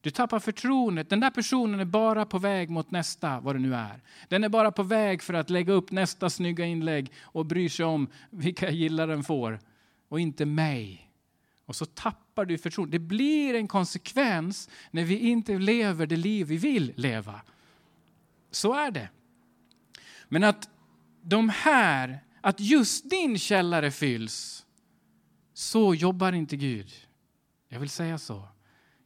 Du 0.01 0.09
tappar 0.09 0.39
förtroendet. 0.39 1.09
Den 1.09 1.19
där 1.19 1.29
personen 1.29 1.79
är 1.79 1.85
bara 1.85 2.25
på 2.25 2.37
väg 2.37 2.69
mot 2.69 2.91
nästa, 2.91 3.39
vad 3.39 3.55
det 3.55 3.59
nu 3.59 3.75
är. 3.75 4.01
Den 4.27 4.43
är 4.43 4.49
bara 4.49 4.71
på 4.71 4.83
väg 4.83 5.21
för 5.21 5.33
att 5.33 5.49
lägga 5.49 5.73
upp 5.73 5.91
nästa 5.91 6.29
snygga 6.29 6.65
inlägg 6.65 7.11
och 7.21 7.45
bryr 7.45 7.69
sig 7.69 7.85
om 7.85 8.07
vilka 8.29 8.69
gillar 8.69 9.07
den 9.07 9.23
får 9.23 9.59
och 10.09 10.19
inte 10.19 10.45
mig. 10.45 11.11
Och 11.65 11.75
så 11.75 11.85
tappar 11.85 12.45
du 12.45 12.57
förtroendet. 12.57 12.91
Det 12.91 13.07
blir 13.07 13.53
en 13.53 13.67
konsekvens 13.67 14.69
när 14.91 15.03
vi 15.03 15.19
inte 15.19 15.57
lever 15.57 16.05
det 16.05 16.17
liv 16.17 16.47
vi 16.47 16.57
vill 16.57 16.93
leva. 16.95 17.41
Så 18.51 18.73
är 18.73 18.91
det. 18.91 19.09
Men 20.29 20.43
att 20.43 20.69
de 21.21 21.49
här, 21.49 22.19
att 22.41 22.59
just 22.59 23.09
din 23.09 23.39
källare 23.39 23.91
fylls 23.91 24.65
så 25.53 25.95
jobbar 25.95 26.33
inte 26.33 26.57
Gud. 26.57 26.91
Jag 27.69 27.79
vill 27.79 27.89
säga 27.89 28.17
så. 28.17 28.47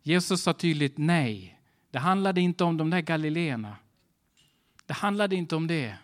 Jesus 0.02 0.42
sa 0.42 0.54
tydligt 0.54 0.98
nej. 0.98 1.60
Det 1.92 2.00
handlade 2.00 2.42
inte 2.42 2.64
om 2.64 2.78
de 2.78 2.90
där 2.90 3.02
galileerna. 3.02 3.76
Det 4.86 4.94
handlade 4.94 5.36
inte 5.36 5.56
om 5.56 5.68
det. 5.68 5.98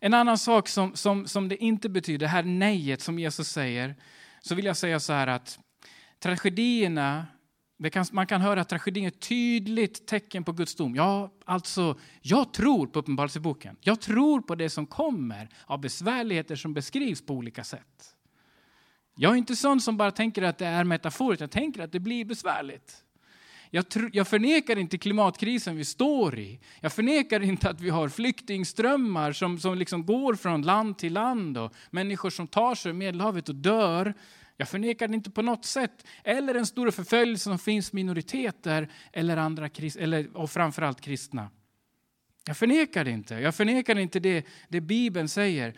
En 0.00 0.14
annan 0.14 0.38
sak 0.38 0.68
som, 0.68 0.96
som, 0.96 1.26
som 1.26 1.48
det 1.48 1.56
inte 1.64 1.88
betyder, 1.88 2.18
det 2.18 2.28
här 2.28 2.42
nejet 2.42 3.00
som 3.00 3.18
Jesus 3.18 3.48
säger, 3.48 3.94
så 4.40 4.54
vill 4.54 4.64
jag 4.64 4.76
säga 4.76 5.00
så 5.00 5.12
här 5.12 5.26
att 5.26 5.58
tragedierna, 6.18 7.26
kan, 7.92 8.04
man 8.12 8.26
kan 8.26 8.40
höra 8.40 8.60
att 8.60 8.68
tragedin 8.68 9.04
är 9.04 9.08
ett 9.08 9.20
tydligt 9.20 10.06
tecken 10.06 10.44
på 10.44 10.52
Guds 10.52 10.74
dom. 10.74 10.94
Ja, 10.94 11.32
alltså, 11.44 11.98
jag 12.20 12.52
tror 12.52 12.86
på 12.86 12.98
Uppenbarelseboken. 12.98 13.76
Jag 13.80 14.00
tror 14.00 14.40
på 14.40 14.54
det 14.54 14.70
som 14.70 14.86
kommer 14.86 15.48
av 15.64 15.80
besvärligheter 15.80 16.56
som 16.56 16.74
beskrivs 16.74 17.26
på 17.26 17.34
olika 17.34 17.64
sätt. 17.64 18.15
Jag 19.18 19.32
är 19.32 19.36
inte 19.36 19.56
sån 19.56 19.80
som 19.80 19.96
bara 19.96 20.10
tänker 20.10 20.42
att 20.42 20.58
det 20.58 20.66
är 20.66 20.84
metaforiskt, 20.84 21.40
jag 21.40 21.50
tänker 21.50 21.82
att 21.82 21.92
det 21.92 22.00
blir 22.00 22.24
besvärligt. 22.24 23.02
Jag, 23.70 23.84
tr- 23.84 24.10
jag 24.12 24.28
förnekar 24.28 24.78
inte 24.78 24.98
klimatkrisen 24.98 25.76
vi 25.76 25.84
står 25.84 26.38
i. 26.38 26.60
Jag 26.80 26.92
förnekar 26.92 27.42
inte 27.42 27.70
att 27.70 27.80
vi 27.80 27.90
har 27.90 28.08
flyktingströmmar 28.08 29.32
som, 29.32 29.58
som 29.58 29.78
liksom 29.78 30.06
går 30.06 30.34
från 30.34 30.62
land 30.62 30.98
till 30.98 31.12
land 31.12 31.58
och 31.58 31.74
människor 31.90 32.30
som 32.30 32.46
tar 32.46 32.74
sig 32.74 32.90
över 32.90 32.98
Medelhavet 32.98 33.48
och 33.48 33.54
dör. 33.54 34.14
Jag 34.56 34.68
förnekar 34.68 35.08
det 35.08 35.14
inte 35.14 35.30
på 35.30 35.42
något 35.42 35.64
sätt. 35.64 36.06
Eller 36.24 36.54
den 36.54 36.66
stora 36.66 36.92
förföljelse 36.92 37.44
som 37.44 37.58
finns 37.58 37.92
minoriteter 37.92 38.88
eller 39.12 39.36
andra, 39.36 39.70
eller, 39.98 40.36
och 40.36 40.50
framförallt 40.50 41.00
kristna. 41.00 41.50
Jag 42.46 42.56
förnekar 42.56 43.04
det 43.04 43.10
inte. 43.10 43.34
Jag 43.34 43.54
förnekar 43.54 43.98
inte 43.98 44.20
det, 44.20 44.46
det 44.68 44.80
Bibeln 44.80 45.28
säger. 45.28 45.74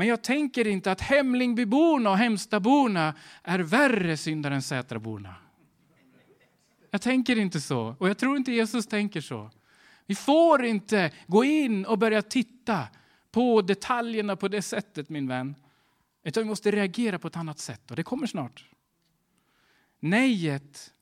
Men 0.00 0.08
jag 0.08 0.22
tänker 0.22 0.66
inte 0.66 0.92
att 0.92 1.00
Hemlingbyborna 1.00 2.10
och 2.10 2.18
Hemstaborna 2.18 3.14
är 3.42 3.58
värre 3.58 4.16
syndare 4.16 4.54
än 4.54 4.62
Sätraborna. 4.62 5.34
Jag 6.90 7.02
tänker 7.02 7.38
inte 7.38 7.60
så, 7.60 7.96
och 7.98 8.08
jag 8.08 8.18
tror 8.18 8.36
inte 8.36 8.52
Jesus 8.52 8.86
tänker 8.86 9.20
så. 9.20 9.50
Vi 10.06 10.14
får 10.14 10.64
inte 10.64 11.12
gå 11.26 11.44
in 11.44 11.86
och 11.86 11.98
börja 11.98 12.22
titta 12.22 12.88
på 13.30 13.62
detaljerna 13.62 14.36
på 14.36 14.48
det 14.48 14.62
sättet, 14.62 15.08
min 15.08 15.28
vän. 15.28 15.54
Utan 16.24 16.42
vi 16.42 16.48
måste 16.48 16.70
reagera 16.70 17.18
på 17.18 17.28
ett 17.28 17.36
annat 17.36 17.58
sätt, 17.58 17.90
och 17.90 17.96
det 17.96 18.02
kommer 18.02 18.26
snart. 18.26 18.64
Nejet 19.98 20.92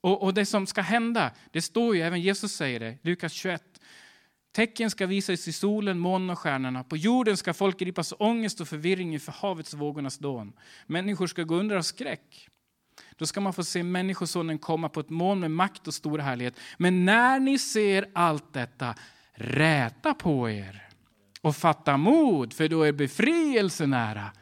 och, 0.00 0.22
och 0.22 0.34
det 0.34 0.46
som 0.46 0.66
ska 0.66 0.80
hända, 0.80 1.30
det 1.50 1.62
står 1.62 1.96
ju, 1.96 2.02
även 2.02 2.20
Jesus 2.20 2.52
säger 2.52 2.80
det, 2.80 2.98
Lukas 3.02 3.32
21. 3.32 3.73
Tecken 4.54 4.90
ska 4.90 5.06
visas 5.06 5.48
i 5.48 5.52
solen, 5.52 5.98
månen 5.98 6.30
och 6.30 6.38
stjärnorna. 6.38 6.84
På 6.84 6.96
jorden 6.96 7.36
ska 7.36 7.54
folk 7.54 7.78
gripas 7.78 8.14
ångest 8.18 8.60
och 8.60 8.68
förvirring 8.68 9.12
inför 9.12 9.32
havets 9.32 9.74
vågornas 9.74 10.18
dån. 10.18 10.52
Människor 10.86 11.26
ska 11.26 11.42
gå 11.42 11.54
under 11.54 11.76
av 11.76 11.82
skräck. 11.82 12.48
Då 13.16 13.26
ska 13.26 13.40
man 13.40 13.52
få 13.52 13.64
se 13.64 13.82
Människosonen 13.82 14.58
komma 14.58 14.88
på 14.88 15.00
ett 15.00 15.10
moln 15.10 15.40
med 15.40 15.50
makt 15.50 15.88
och 15.88 15.94
stor 15.94 16.18
härlighet. 16.18 16.54
Men 16.78 17.04
när 17.04 17.40
ni 17.40 17.58
ser 17.58 18.06
allt 18.12 18.52
detta, 18.52 18.94
räta 19.32 20.14
på 20.14 20.50
er 20.50 20.88
och 21.40 21.56
fatta 21.56 21.96
mod, 21.96 22.52
för 22.52 22.68
då 22.68 22.82
är 22.82 22.92
befrielsen 22.92 23.90
nära. 23.90 24.32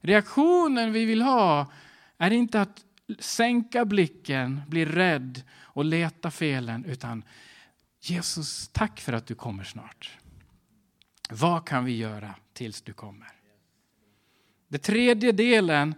Reaktionen 0.00 0.92
vi 0.92 1.04
vill 1.04 1.22
ha 1.22 1.72
är 2.18 2.30
inte 2.30 2.60
att 2.60 2.84
sänka 3.18 3.84
blicken, 3.84 4.62
bli 4.68 4.84
rädd 4.84 5.42
och 5.60 5.84
leta 5.84 6.30
felen, 6.30 6.84
utan 6.84 7.24
Jesus, 8.00 8.68
tack 8.68 9.00
för 9.00 9.12
att 9.12 9.26
du 9.26 9.34
kommer 9.34 9.64
snart. 9.64 10.18
Vad 11.30 11.68
kan 11.68 11.84
vi 11.84 11.96
göra 11.96 12.34
tills 12.52 12.82
du 12.82 12.92
kommer? 12.92 13.32
Den 14.68 14.80
tredje 14.80 15.32
delen 15.32 15.94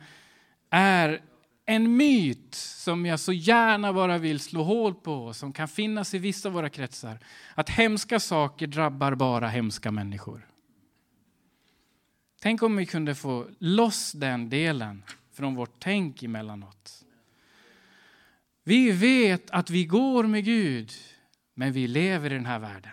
är 0.71 1.23
en 1.65 1.97
myt 1.97 2.55
som 2.55 3.07
jag 3.07 3.21
så 3.21 3.33
gärna 3.33 3.93
bara 3.93 4.19
vill 4.19 4.41
slå 4.41 4.63
hål 4.63 4.95
på, 4.95 5.35
som 5.35 5.53
kan 5.53 5.69
finnas 5.69 6.15
i 6.15 6.19
vissa 6.19 6.49
av 6.49 6.55
våra 6.55 6.71
kretsar. 6.71 7.19
Att 7.55 7.71
hemska 7.71 8.21
saker 8.21 8.67
drabbar 8.67 9.15
bara 9.15 9.49
hemska 9.49 9.91
människor. 9.91 10.49
Tänk 12.41 12.63
om 12.63 12.77
vi 12.77 12.87
kunde 12.87 13.15
få 13.15 13.47
loss 13.59 14.13
den 14.13 14.49
delen 14.49 15.03
från 15.33 15.55
vårt 15.55 15.75
tänk 15.79 16.23
emellanåt. 16.23 17.05
Vi 18.65 18.91
vet 18.91 19.51
att 19.51 19.71
vi 19.71 19.85
går 19.85 20.25
med 20.25 20.45
Gud, 20.45 20.93
men 21.59 21.73
vi 21.73 21.87
lever 21.87 22.33
i 22.33 22.35
den 22.35 22.47
här 22.47 22.59
världen. 22.59 22.93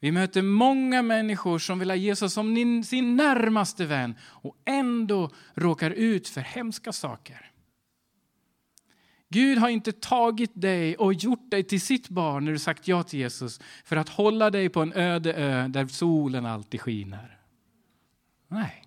Vi 0.00 0.12
möter 0.12 0.42
många 0.42 1.02
människor 1.02 1.58
som 1.58 1.78
vill 1.78 1.90
ha 1.90 1.96
Jesus 1.96 2.32
som 2.32 2.82
sin 2.84 3.16
närmaste 3.16 3.86
vän 3.86 4.14
och 4.22 4.56
ändå 4.64 5.30
råkar 5.54 5.90
ut 5.90 6.28
för 6.28 6.40
hemska 6.40 6.92
saker. 6.92 7.50
Gud 9.28 9.58
har 9.58 9.68
inte 9.68 9.92
tagit 9.92 10.50
dig 10.54 10.96
och 10.96 11.14
gjort 11.14 11.50
dig 11.50 11.64
till 11.64 11.80
sitt 11.80 12.08
barn 12.08 12.44
när 12.44 12.52
du 12.52 12.58
sagt 12.58 12.88
ja 12.88 13.02
till 13.02 13.18
Jesus 13.18 13.60
för 13.84 13.96
att 13.96 14.08
hålla 14.08 14.50
dig 14.50 14.68
på 14.68 14.82
en 14.82 14.92
öde 14.92 15.34
ö 15.34 15.68
där 15.68 15.86
solen 15.86 16.46
alltid 16.46 16.80
skiner. 16.80 17.38
Nej. 18.48 18.84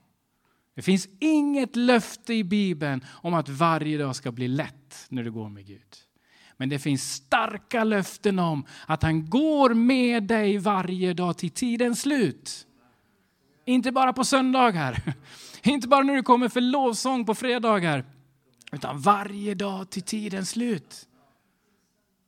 Det 0.76 0.82
finns 0.82 1.08
inget 1.20 1.76
löfte 1.76 2.34
i 2.34 2.44
Bibeln 2.44 3.06
om 3.08 3.34
att 3.34 3.50
varje 3.50 3.98
dag 3.98 4.16
ska 4.16 4.32
bli 4.32 4.48
lätt 4.48 5.06
när 5.10 5.24
du 5.24 5.32
går 5.32 5.50
med 5.50 5.66
Gud. 5.66 6.07
Men 6.58 6.70
det 6.70 6.80
finns 6.80 7.14
starka 7.14 7.84
löften 7.84 8.40
om 8.40 8.66
att 8.86 9.04
han 9.04 9.30
går 9.30 9.74
med 9.74 10.24
dig 10.24 10.58
varje 10.58 11.14
dag 11.14 11.38
till 11.38 11.52
tidens 11.52 12.02
slut. 12.02 12.68
Inte 13.66 13.92
bara 13.92 14.14
på 14.14 14.26
söndagar, 14.26 15.02
inte 15.64 15.88
bara 15.88 16.04
när 16.04 16.16
du 16.16 16.24
kommer 16.24 16.50
för 16.50 16.62
lovsång 16.62 17.26
på 17.26 17.36
fredagar, 17.36 18.06
utan 18.72 19.00
varje 19.00 19.56
dag 19.56 19.90
till 19.90 20.02
tidens 20.02 20.50
slut. 20.50 21.08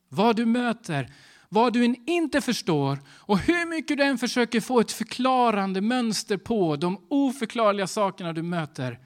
Vad 0.08 0.36
du 0.36 0.46
möter, 0.46 1.12
vad 1.48 1.72
du 1.72 1.84
än 1.84 1.96
inte 2.06 2.40
förstår 2.40 2.98
och 3.08 3.38
hur 3.38 3.68
mycket 3.68 3.98
du 3.98 4.04
än 4.04 4.18
försöker 4.18 4.60
få 4.60 4.80
ett 4.80 4.92
förklarande 4.92 5.80
mönster 5.80 6.36
på 6.36 6.76
de 6.76 7.06
oförklarliga 7.08 7.86
sakerna 7.86 8.32
du 8.32 8.42
möter. 8.42 8.98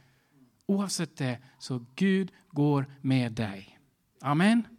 Oavsett 0.67 1.17
det, 1.17 1.39
så 1.59 1.87
Gud 1.95 2.33
går 2.51 2.87
med 3.01 3.33
dig. 3.33 3.79
Amen. 4.21 4.74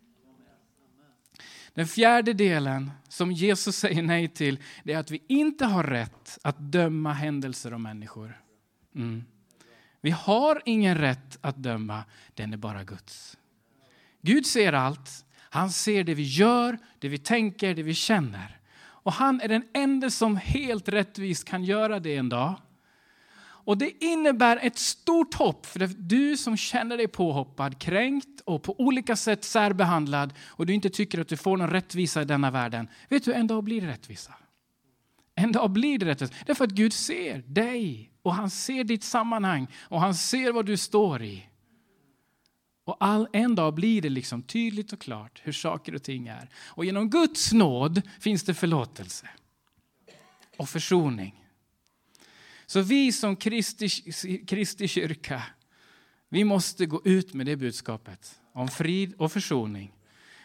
Den 1.76 1.88
fjärde 1.88 2.34
delen 2.34 2.92
som 3.08 3.32
Jesus 3.32 3.76
säger 3.76 4.04
nej 4.04 4.28
till, 4.28 4.60
det 4.84 4.94
är 4.94 4.98
att 4.98 5.12
vi 5.12 5.24
inte 5.28 5.66
har 5.66 5.84
rätt 5.84 6.40
att 6.42 6.60
döma 6.60 7.14
händelser 7.14 7.74
och 7.74 7.82
människor. 7.82 8.42
Mm. 8.96 9.24
Vi 10.02 10.12
har 10.12 10.62
ingen 10.66 10.98
rätt 10.98 11.38
att 11.42 11.56
döma, 11.56 12.04
den 12.34 12.54
är 12.54 12.58
bara 12.58 12.84
Guds. 12.84 13.38
Gud 14.22 14.46
ser 14.46 14.74
allt. 14.74 15.26
Han 15.38 15.70
ser 15.70 16.04
det 16.04 16.14
vi 16.14 16.24
gör, 16.24 16.78
det 17.00 17.10
vi 17.10 17.18
tänker, 17.18 17.76
det 17.76 17.84
vi 17.84 17.94
känner. 17.94 18.60
Och 18.78 19.14
han 19.14 19.42
är 19.42 19.48
den 19.48 19.64
enda 19.74 20.10
som 20.10 20.38
helt 20.38 20.90
rättvist 20.90 21.48
kan 21.48 21.64
göra 21.64 22.00
det 22.00 22.16
en 22.16 22.30
dag. 22.30 22.56
Och 23.66 23.78
det 23.78 24.04
innebär 24.04 24.60
ett 24.62 24.78
stort 24.78 25.34
hopp 25.34 25.66
för 25.66 25.90
du 25.98 26.38
som 26.38 26.58
känner 26.58 26.98
dig 26.98 27.08
påhoppad, 27.08 27.80
kränkt 27.80 28.42
och 28.46 28.64
på 28.64 28.80
olika 28.80 29.16
sätt 29.16 29.44
särbehandlad 29.44 30.34
och 30.48 30.66
du 30.66 30.74
inte 30.74 30.90
tycker 30.90 31.22
att 31.22 31.28
du 31.28 31.38
får 31.38 31.58
någon 31.58 31.70
rättvisa 31.70 32.22
i 32.22 32.26
denna 32.26 32.52
världen. 32.52 32.88
Vet 33.10 33.26
du, 33.26 33.34
en 33.34 33.48
dag 33.48 33.64
blir 33.64 33.82
det 33.82 33.88
rättvisa. 33.88 34.34
En 35.36 35.52
dag 35.52 35.72
blir 35.72 36.00
det 36.00 36.06
rättvisa. 36.06 36.34
Därför 36.46 36.64
att 36.64 36.72
Gud 36.72 36.94
ser 36.94 37.38
dig 37.38 38.12
och 38.22 38.36
han 38.36 38.50
ser 38.50 38.84
ditt 38.84 39.04
sammanhang 39.04 39.68
och 39.82 40.02
han 40.02 40.16
ser 40.16 40.52
vad 40.52 40.66
du 40.66 40.78
står 40.78 41.24
i. 41.24 41.46
Och 42.86 42.98
all, 43.00 43.28
en 43.34 43.56
dag 43.56 43.74
blir 43.74 44.02
det 44.02 44.10
liksom 44.10 44.44
tydligt 44.44 44.94
och 44.94 45.00
klart 45.00 45.42
hur 45.44 45.52
saker 45.52 45.96
och 45.96 46.04
ting 46.04 46.28
är. 46.28 46.50
Och 46.56 46.86
genom 46.86 47.10
Guds 47.10 47.54
nåd 47.54 48.02
finns 48.20 48.44
det 48.44 48.54
förlåtelse 48.54 49.30
och 50.58 50.70
försoning. 50.70 51.45
Så 52.66 52.82
vi 52.82 53.12
som 53.12 53.36
Kristi, 53.36 53.90
Kristi 54.48 54.88
kyrka, 54.88 55.44
vi 56.30 56.44
måste 56.44 56.86
gå 56.86 57.02
ut 57.06 57.34
med 57.34 57.46
det 57.46 57.56
budskapet 57.56 58.40
om 58.54 58.68
frid 58.68 59.14
och 59.18 59.32
försoning. 59.32 59.92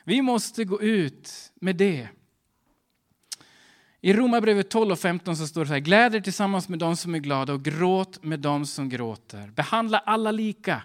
Vi 0.04 0.22
måste 0.22 0.64
gå 0.64 0.82
ut 0.82 1.52
med 1.54 1.76
det. 1.76 2.08
I 4.00 4.12
Romarbrevet 4.12 4.70
12 4.70 4.92
och 4.92 4.98
15 4.98 5.36
så 5.36 5.46
står 5.46 5.60
det 5.60 5.66
så 5.66 5.72
här, 5.72 5.80
gläd 5.80 6.14
er 6.14 6.20
tillsammans 6.20 6.68
med 6.68 6.78
dem 6.78 6.96
som 6.96 7.14
är 7.14 7.18
glada 7.18 7.52
och 7.52 7.62
gråt 7.62 8.22
med 8.22 8.40
dem 8.40 8.66
som 8.66 8.88
gråter. 8.88 9.50
Behandla 9.56 9.98
alla 9.98 10.30
lika. 10.30 10.82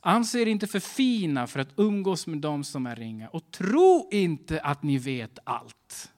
Anse 0.00 0.40
er 0.40 0.46
inte 0.46 0.66
för 0.66 0.80
fina 0.80 1.46
för 1.46 1.60
att 1.60 1.68
umgås 1.76 2.26
med 2.26 2.38
dem 2.38 2.64
som 2.64 2.86
är 2.86 2.96
ringa 2.96 3.28
och 3.28 3.50
tro 3.50 4.08
inte 4.12 4.60
att 4.60 4.82
ni 4.82 4.98
vet 4.98 5.38
allt. 5.44 6.12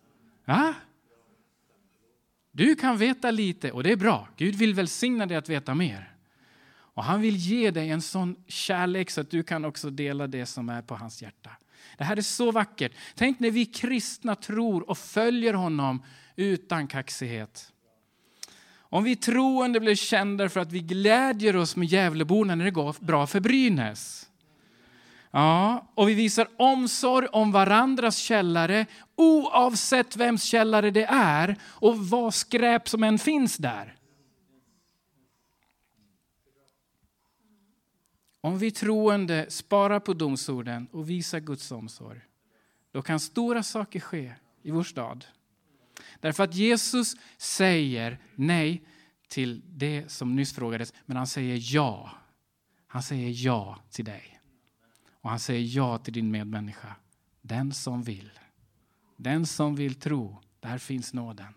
Ja? 0.45 0.75
Du 2.61 2.77
kan 2.77 2.97
veta 2.97 3.31
lite 3.31 3.73
och 3.73 3.83
det 3.83 3.93
är 3.93 3.97
bra. 3.97 4.29
Gud 4.37 4.55
vill 4.55 4.75
välsigna 4.75 5.27
dig 5.27 5.37
att 5.37 5.49
veta 5.49 5.75
mer. 5.75 6.15
Och 6.71 7.05
han 7.05 7.21
vill 7.21 7.37
ge 7.37 7.71
dig 7.71 7.91
en 7.91 8.03
sån 8.03 8.37
kärlek 8.47 9.11
så 9.11 9.21
att 9.21 9.31
du 9.31 9.43
kan 9.43 9.65
också 9.65 9.91
dela 9.91 10.27
det 10.27 10.47
som 10.47 10.69
är 10.69 10.83
på 10.83 10.95
hans 10.95 11.23
hjärta. 11.23 11.51
Det 11.99 12.05
här 12.05 12.17
är 12.17 12.23
så 12.23 12.53
vackert. 12.53 12.93
Tänk 13.15 13.41
när 13.41 13.51
vi 13.51 13.67
kristna 13.67 14.35
tror 14.35 14.91
och 14.91 14.99
följer 14.99 15.55
honom 15.55 16.03
utan 16.37 16.87
kaxighet. 16.87 17.73
Om 18.77 19.05
vi 19.05 19.17
troende 19.17 19.81
blir 19.81 19.95
kända 19.95 20.49
för 20.49 20.61
att 20.61 20.73
vi 20.73 20.81
glädjer 20.81 21.57
oss 21.57 21.77
med 21.77 21.89
Gävleborna 21.89 22.55
när 22.55 22.65
det 22.65 22.71
går 22.71 22.97
bra 23.01 23.27
för 23.27 23.41
Brynäs. 23.41 24.30
Ja, 25.31 25.93
och 25.95 26.09
vi 26.09 26.15
visar 26.15 26.49
omsorg 26.57 27.27
om 27.27 27.53
varandras 27.53 28.17
källare 28.17 28.87
oavsett 29.17 30.17
vems 30.17 30.43
källare 30.43 30.91
det 30.91 31.05
är 31.05 31.57
och 31.63 31.99
vad 31.99 32.35
skräp 32.35 32.89
som 32.89 33.03
än 33.03 33.19
finns 33.19 33.57
där. 33.57 33.97
Om 38.41 38.59
vi 38.59 38.71
troende 38.71 39.47
sparar 39.49 40.01
på 40.01 40.15
domsorden 40.15 40.89
och 40.93 41.11
visar 41.11 41.41
Guds 41.41 41.73
omsorg, 41.73 42.21
då 42.93 43.03
kan 43.03 43.21
stora 43.21 43.63
saker 43.63 44.01
ske 44.01 44.35
i 44.63 44.71
vår 44.71 44.83
stad. 44.83 45.25
Därför 46.21 46.45
att 46.45 46.55
Jesus 46.55 47.17
säger 47.37 48.19
nej 48.35 48.83
till 49.29 49.63
det 49.67 50.11
som 50.13 50.37
nyss 50.37 50.55
frågades, 50.55 50.95
men 51.07 51.17
han 51.17 51.27
säger 51.27 51.75
ja. 51.75 52.11
Han 52.87 53.03
säger 53.03 53.33
ja 53.47 53.79
till 53.91 54.05
dig. 54.05 54.40
Och 55.21 55.31
han 55.31 55.39
säger 55.39 55.77
ja 55.77 55.99
till 55.99 56.13
din 56.13 56.31
medmänniska 56.31 56.97
Den 57.43 57.73
som 57.73 58.03
vill. 58.03 58.31
Den 59.17 59.47
som 59.47 59.77
vill 59.77 59.95
tro, 59.95 60.37
där 60.61 60.79
finns 60.79 61.15
nåden. 61.15 61.55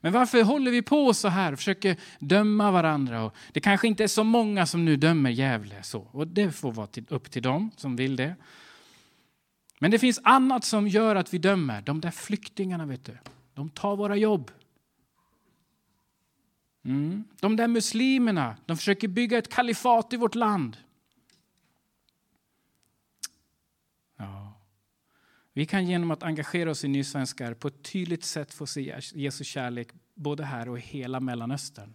Men 0.00 0.12
varför 0.12 0.42
håller 0.42 0.70
vi 0.70 0.82
på 0.82 1.14
så 1.14 1.28
här 1.28 1.52
och 1.52 1.58
försöker 1.58 1.96
döma 2.18 2.70
varandra? 2.70 3.24
Och 3.24 3.34
det 3.52 3.60
kanske 3.60 3.88
inte 3.88 4.04
är 4.04 4.08
så 4.08 4.24
många 4.24 4.66
som 4.66 4.84
nu 4.84 4.96
dömer 4.96 5.30
Gävle 5.30 5.82
så, 5.82 6.00
och 6.00 6.26
det 6.26 6.52
får 6.52 6.72
vara 6.72 6.88
upp 7.08 7.30
till 7.30 7.42
dem 7.42 7.70
som 7.76 7.96
vill 7.96 8.16
det. 8.16 8.36
Men 9.78 9.90
det 9.90 9.98
finns 9.98 10.20
annat 10.22 10.64
som 10.64 10.88
gör 10.88 11.16
att 11.16 11.34
vi 11.34 11.38
dömer. 11.38 11.82
De 11.82 12.00
där 12.00 12.10
flyktingarna, 12.10 12.86
vet 12.86 13.04
du, 13.04 13.18
de 13.54 13.70
tar 13.70 13.96
våra 13.96 14.16
jobb. 14.16 14.50
Mm. 16.84 17.24
De 17.40 17.56
där 17.56 17.68
muslimerna, 17.68 18.56
de 18.66 18.76
försöker 18.76 19.08
bygga 19.08 19.38
ett 19.38 19.48
kalifat 19.48 20.12
i 20.12 20.16
vårt 20.16 20.34
land. 20.34 20.76
Vi 25.52 25.66
kan 25.66 25.86
genom 25.86 26.10
att 26.10 26.22
engagera 26.22 26.70
oss 26.70 26.84
i 26.84 26.88
Nysvenskar 26.88 27.54
på 27.54 27.68
ett 27.68 27.82
tydligt 27.82 28.24
sätt 28.24 28.54
få 28.54 28.66
se 28.66 29.00
Jesu 29.14 29.44
kärlek 29.44 29.88
både 30.14 30.44
här 30.44 30.68
och 30.68 30.78
i 30.78 30.80
hela 30.80 31.20
Mellanöstern. 31.20 31.94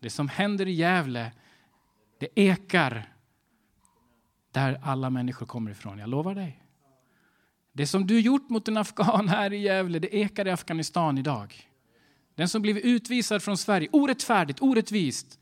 Det 0.00 0.10
som 0.10 0.28
händer 0.28 0.68
i 0.68 0.72
Gävle, 0.72 1.32
det 2.18 2.28
ekar 2.34 3.12
där 4.52 4.80
alla 4.82 5.10
människor 5.10 5.46
kommer 5.46 5.70
ifrån. 5.70 5.98
Jag 5.98 6.08
lovar 6.08 6.34
dig. 6.34 6.62
Det 7.72 7.86
som 7.86 8.06
du 8.06 8.20
gjort 8.20 8.48
mot 8.48 8.68
en 8.68 8.76
afghan 8.76 9.28
här 9.28 9.52
i 9.52 9.56
Gävle, 9.56 9.98
det 9.98 10.14
ekar 10.14 10.46
i 10.46 10.50
Afghanistan 10.50 11.18
idag. 11.18 11.70
Den 12.34 12.48
som 12.48 12.62
blivit 12.62 12.84
utvisad 12.84 13.42
från 13.42 13.56
Sverige, 13.56 13.88
orättfärdigt, 13.92 14.62
orättvist. 14.62 15.38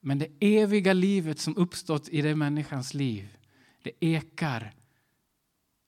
Men 0.00 0.18
det 0.18 0.28
eviga 0.40 0.92
livet 0.92 1.38
som 1.38 1.56
uppstått 1.56 2.08
i 2.08 2.22
den 2.22 2.38
människans 2.38 2.94
liv, 2.94 3.36
det 3.82 3.90
ekar 4.00 4.72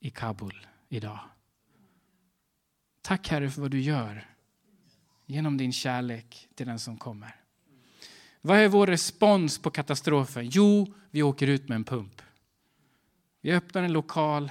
i 0.00 0.10
Kabul 0.10 0.66
idag. 0.88 1.20
Tack 3.02 3.28
Herre 3.28 3.50
för 3.50 3.60
vad 3.60 3.70
du 3.70 3.80
gör 3.80 4.30
genom 5.26 5.56
din 5.56 5.72
kärlek 5.72 6.48
till 6.54 6.66
den 6.66 6.78
som 6.78 6.96
kommer. 6.96 7.40
Vad 8.40 8.58
är 8.58 8.68
vår 8.68 8.86
respons 8.86 9.58
på 9.58 9.70
katastrofen? 9.70 10.48
Jo, 10.50 10.94
vi 11.10 11.22
åker 11.22 11.46
ut 11.46 11.68
med 11.68 11.76
en 11.76 11.84
pump. 11.84 12.22
Vi 13.40 13.52
öppnar 13.52 13.82
en 13.82 13.92
lokal, 13.92 14.50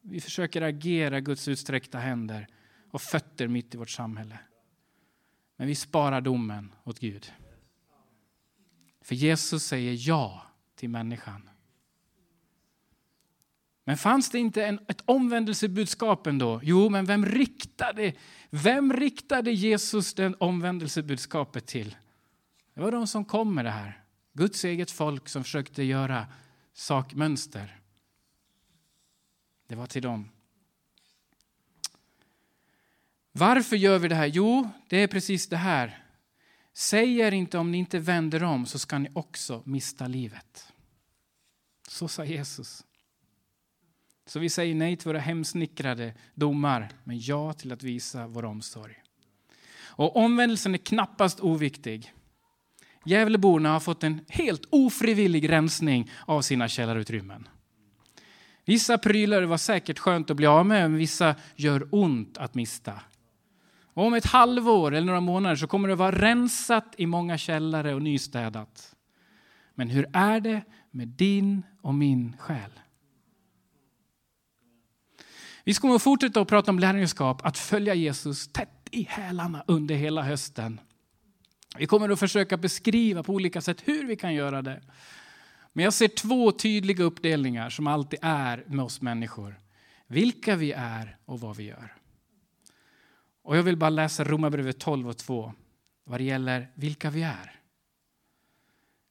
vi 0.00 0.20
försöker 0.20 0.62
agera 0.62 1.20
Guds 1.20 1.48
utsträckta 1.48 1.98
händer 1.98 2.46
och 2.90 3.02
fötter 3.02 3.48
mitt 3.48 3.74
i 3.74 3.78
vårt 3.78 3.90
samhälle. 3.90 4.38
Men 5.56 5.66
vi 5.66 5.74
sparar 5.74 6.20
domen 6.20 6.72
åt 6.84 6.98
Gud. 6.98 7.32
För 9.00 9.14
Jesus 9.14 9.64
säger 9.64 10.08
ja 10.08 10.42
till 10.74 10.90
människan. 10.90 11.50
Men 13.84 13.96
fanns 13.96 14.30
det 14.30 14.38
inte 14.38 14.64
en, 14.64 14.78
ett 14.88 15.02
omvändelsebudskap 15.04 16.26
ändå? 16.26 16.60
Jo, 16.62 16.88
men 16.88 17.04
vem 17.04 17.26
riktade, 17.26 18.12
vem 18.50 18.92
riktade 18.92 19.50
Jesus 19.52 20.14
det 20.14 20.34
omvändelsebudskapet 20.34 21.66
till? 21.66 21.96
Det 22.74 22.80
var 22.80 22.92
de 22.92 23.06
som 23.06 23.24
kom 23.24 23.54
med 23.54 23.64
det 23.64 23.70
här. 23.70 24.02
Guds 24.32 24.64
eget 24.64 24.90
folk 24.90 25.28
som 25.28 25.44
försökte 25.44 25.82
göra 25.82 26.26
sakmönster. 26.72 27.80
Det 29.66 29.74
var 29.74 29.86
till 29.86 30.02
dem. 30.02 30.30
Varför 33.32 33.76
gör 33.76 33.98
vi 33.98 34.08
det 34.08 34.14
här? 34.14 34.26
Jo, 34.26 34.70
det 34.88 34.96
är 34.96 35.06
precis 35.06 35.48
det 35.48 35.56
här. 35.56 36.04
Säger 36.72 37.32
inte 37.32 37.58
om 37.58 37.70
ni 37.70 37.78
inte 37.78 37.98
vänder 37.98 38.42
om 38.42 38.66
så 38.66 38.78
ska 38.78 38.98
ni 38.98 39.10
också 39.14 39.62
mista 39.64 40.06
livet. 40.06 40.72
Så 41.88 42.08
sa 42.08 42.24
Jesus. 42.24 42.84
Så 44.26 44.38
vi 44.38 44.48
säger 44.48 44.74
nej 44.74 44.96
till 44.96 45.08
våra 45.08 45.18
hemsnickrade 45.18 46.14
domar, 46.34 46.88
men 47.04 47.18
ja 47.20 47.52
till 47.52 47.72
att 47.72 47.82
visa 47.82 48.26
vår 48.26 48.44
omsorg. 48.44 48.94
Och 49.96 50.16
omvändelsen 50.16 50.74
är 50.74 50.78
knappast 50.78 51.40
oviktig. 51.40 52.12
Gävleborna 53.04 53.72
har 53.72 53.80
fått 53.80 54.04
en 54.04 54.24
helt 54.28 54.64
ofrivillig 54.70 55.50
rensning 55.50 56.10
av 56.26 56.42
sina 56.42 56.68
källarutrymmen. 56.68 57.48
Vissa 58.64 58.98
prylar 58.98 59.42
var 59.42 59.56
säkert 59.56 59.98
skönt 59.98 60.30
att 60.30 60.36
bli 60.36 60.46
av 60.46 60.66
med, 60.66 60.90
men 60.90 60.98
vissa 60.98 61.34
gör 61.56 61.88
ont 61.90 62.38
att 62.38 62.54
mista. 62.54 63.00
Och 63.94 64.06
om 64.06 64.14
ett 64.14 64.26
halvår 64.26 64.94
eller 64.94 65.06
några 65.06 65.20
månader 65.20 65.56
så 65.56 65.66
kommer 65.66 65.88
det 65.88 65.94
vara 65.94 66.18
rensat 66.18 66.94
i 66.96 67.06
många 67.06 67.38
källare 67.38 67.94
och 67.94 68.02
nystädat. 68.02 68.94
Men 69.74 69.88
hur 69.88 70.06
är 70.12 70.40
det 70.40 70.62
med 70.90 71.08
din 71.08 71.62
och 71.80 71.94
min 71.94 72.36
själ? 72.38 72.70
Vi 75.64 75.74
kommer 75.74 75.94
att 75.94 76.02
fortsätta 76.02 76.40
att 76.40 76.48
prata 76.48 76.70
om 76.70 76.78
lärjungaskap, 76.78 77.46
att 77.46 77.58
följa 77.58 77.94
Jesus 77.94 78.48
tätt 78.48 78.88
i 78.90 79.02
hälarna 79.02 79.64
under 79.66 79.94
hela 79.94 80.22
hösten. 80.22 80.80
Vi 81.78 81.86
kommer 81.86 82.08
att 82.08 82.18
försöka 82.18 82.56
beskriva 82.56 83.22
på 83.22 83.32
olika 83.32 83.60
sätt 83.60 83.82
hur 83.84 84.06
vi 84.06 84.16
kan 84.16 84.34
göra 84.34 84.62
det. 84.62 84.82
Men 85.72 85.84
jag 85.84 85.94
ser 85.94 86.08
två 86.08 86.52
tydliga 86.52 87.04
uppdelningar 87.04 87.70
som 87.70 87.86
alltid 87.86 88.18
är 88.22 88.64
med 88.66 88.84
oss 88.84 89.00
människor. 89.00 89.60
Vilka 90.06 90.56
vi 90.56 90.72
är 90.72 91.16
och 91.24 91.40
vad 91.40 91.56
vi 91.56 91.64
gör. 91.64 91.94
Och 93.42 93.56
jag 93.56 93.62
vill 93.62 93.76
bara 93.76 93.90
läsa 93.90 94.24
Romarbrevet 94.24 94.78
12 94.78 95.08
och 95.08 95.16
2 95.16 95.52
vad 96.04 96.20
det 96.20 96.24
gäller 96.24 96.70
vilka 96.74 97.10
vi 97.10 97.22
är. 97.22 97.60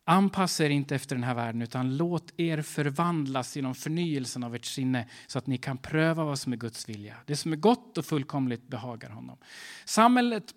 Anpassa 0.06 0.66
er 0.66 0.70
inte 0.70 0.96
efter 0.96 1.16
den 1.16 1.24
här 1.24 1.36
världen 1.36 1.62
utan 1.62 1.98
låt 1.98 2.40
er 2.40 2.62
förvandlas 2.62 3.56
genom 3.56 3.76
förnyelsen 3.76 4.44
av 4.44 4.56
ert 4.56 4.66
sinne 4.66 5.08
så 5.28 5.38
att 5.38 5.48
ni 5.48 5.58
kan 5.58 5.78
pröva 5.78 6.24
vad 6.24 6.40
som 6.40 6.54
är 6.54 6.58
Guds 6.58 6.90
vilja. 6.90 7.16
Det 7.26 7.36
som 7.36 7.54
är 7.54 7.58
gott 7.58 7.98
och 7.98 8.06
fullkomligt 8.06 8.68
behagar 8.68 9.10
honom. 9.10 9.38
Samhället 9.86 10.54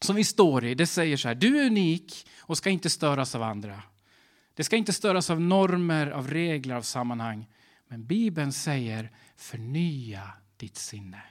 som 0.00 0.16
vi 0.16 0.24
står 0.24 0.64
i, 0.64 0.74
det 0.74 0.86
säger 0.86 1.16
så 1.16 1.28
här, 1.28 1.34
du 1.34 1.60
är 1.60 1.66
unik 1.66 2.28
och 2.38 2.56
ska 2.56 2.70
inte 2.70 2.90
störas 2.90 3.34
av 3.34 3.42
andra. 3.42 3.82
Det 4.54 4.64
ska 4.64 4.76
inte 4.76 4.92
störas 4.92 5.30
av 5.30 5.40
normer, 5.40 6.10
av 6.10 6.28
regler, 6.28 6.74
av 6.74 6.82
sammanhang. 6.82 7.46
Men 7.88 8.06
Bibeln 8.06 8.52
säger 8.52 9.10
förnya 9.36 10.32
ditt 10.56 10.76
sinne. 10.76 11.22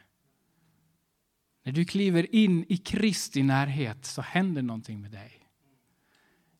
När 1.63 1.71
du 1.71 1.85
kliver 1.85 2.35
in 2.35 2.65
i 2.69 2.77
Kristi 2.77 3.43
närhet 3.43 4.05
så 4.05 4.21
händer 4.21 4.61
någonting 4.61 5.01
med 5.01 5.11
dig. 5.11 5.38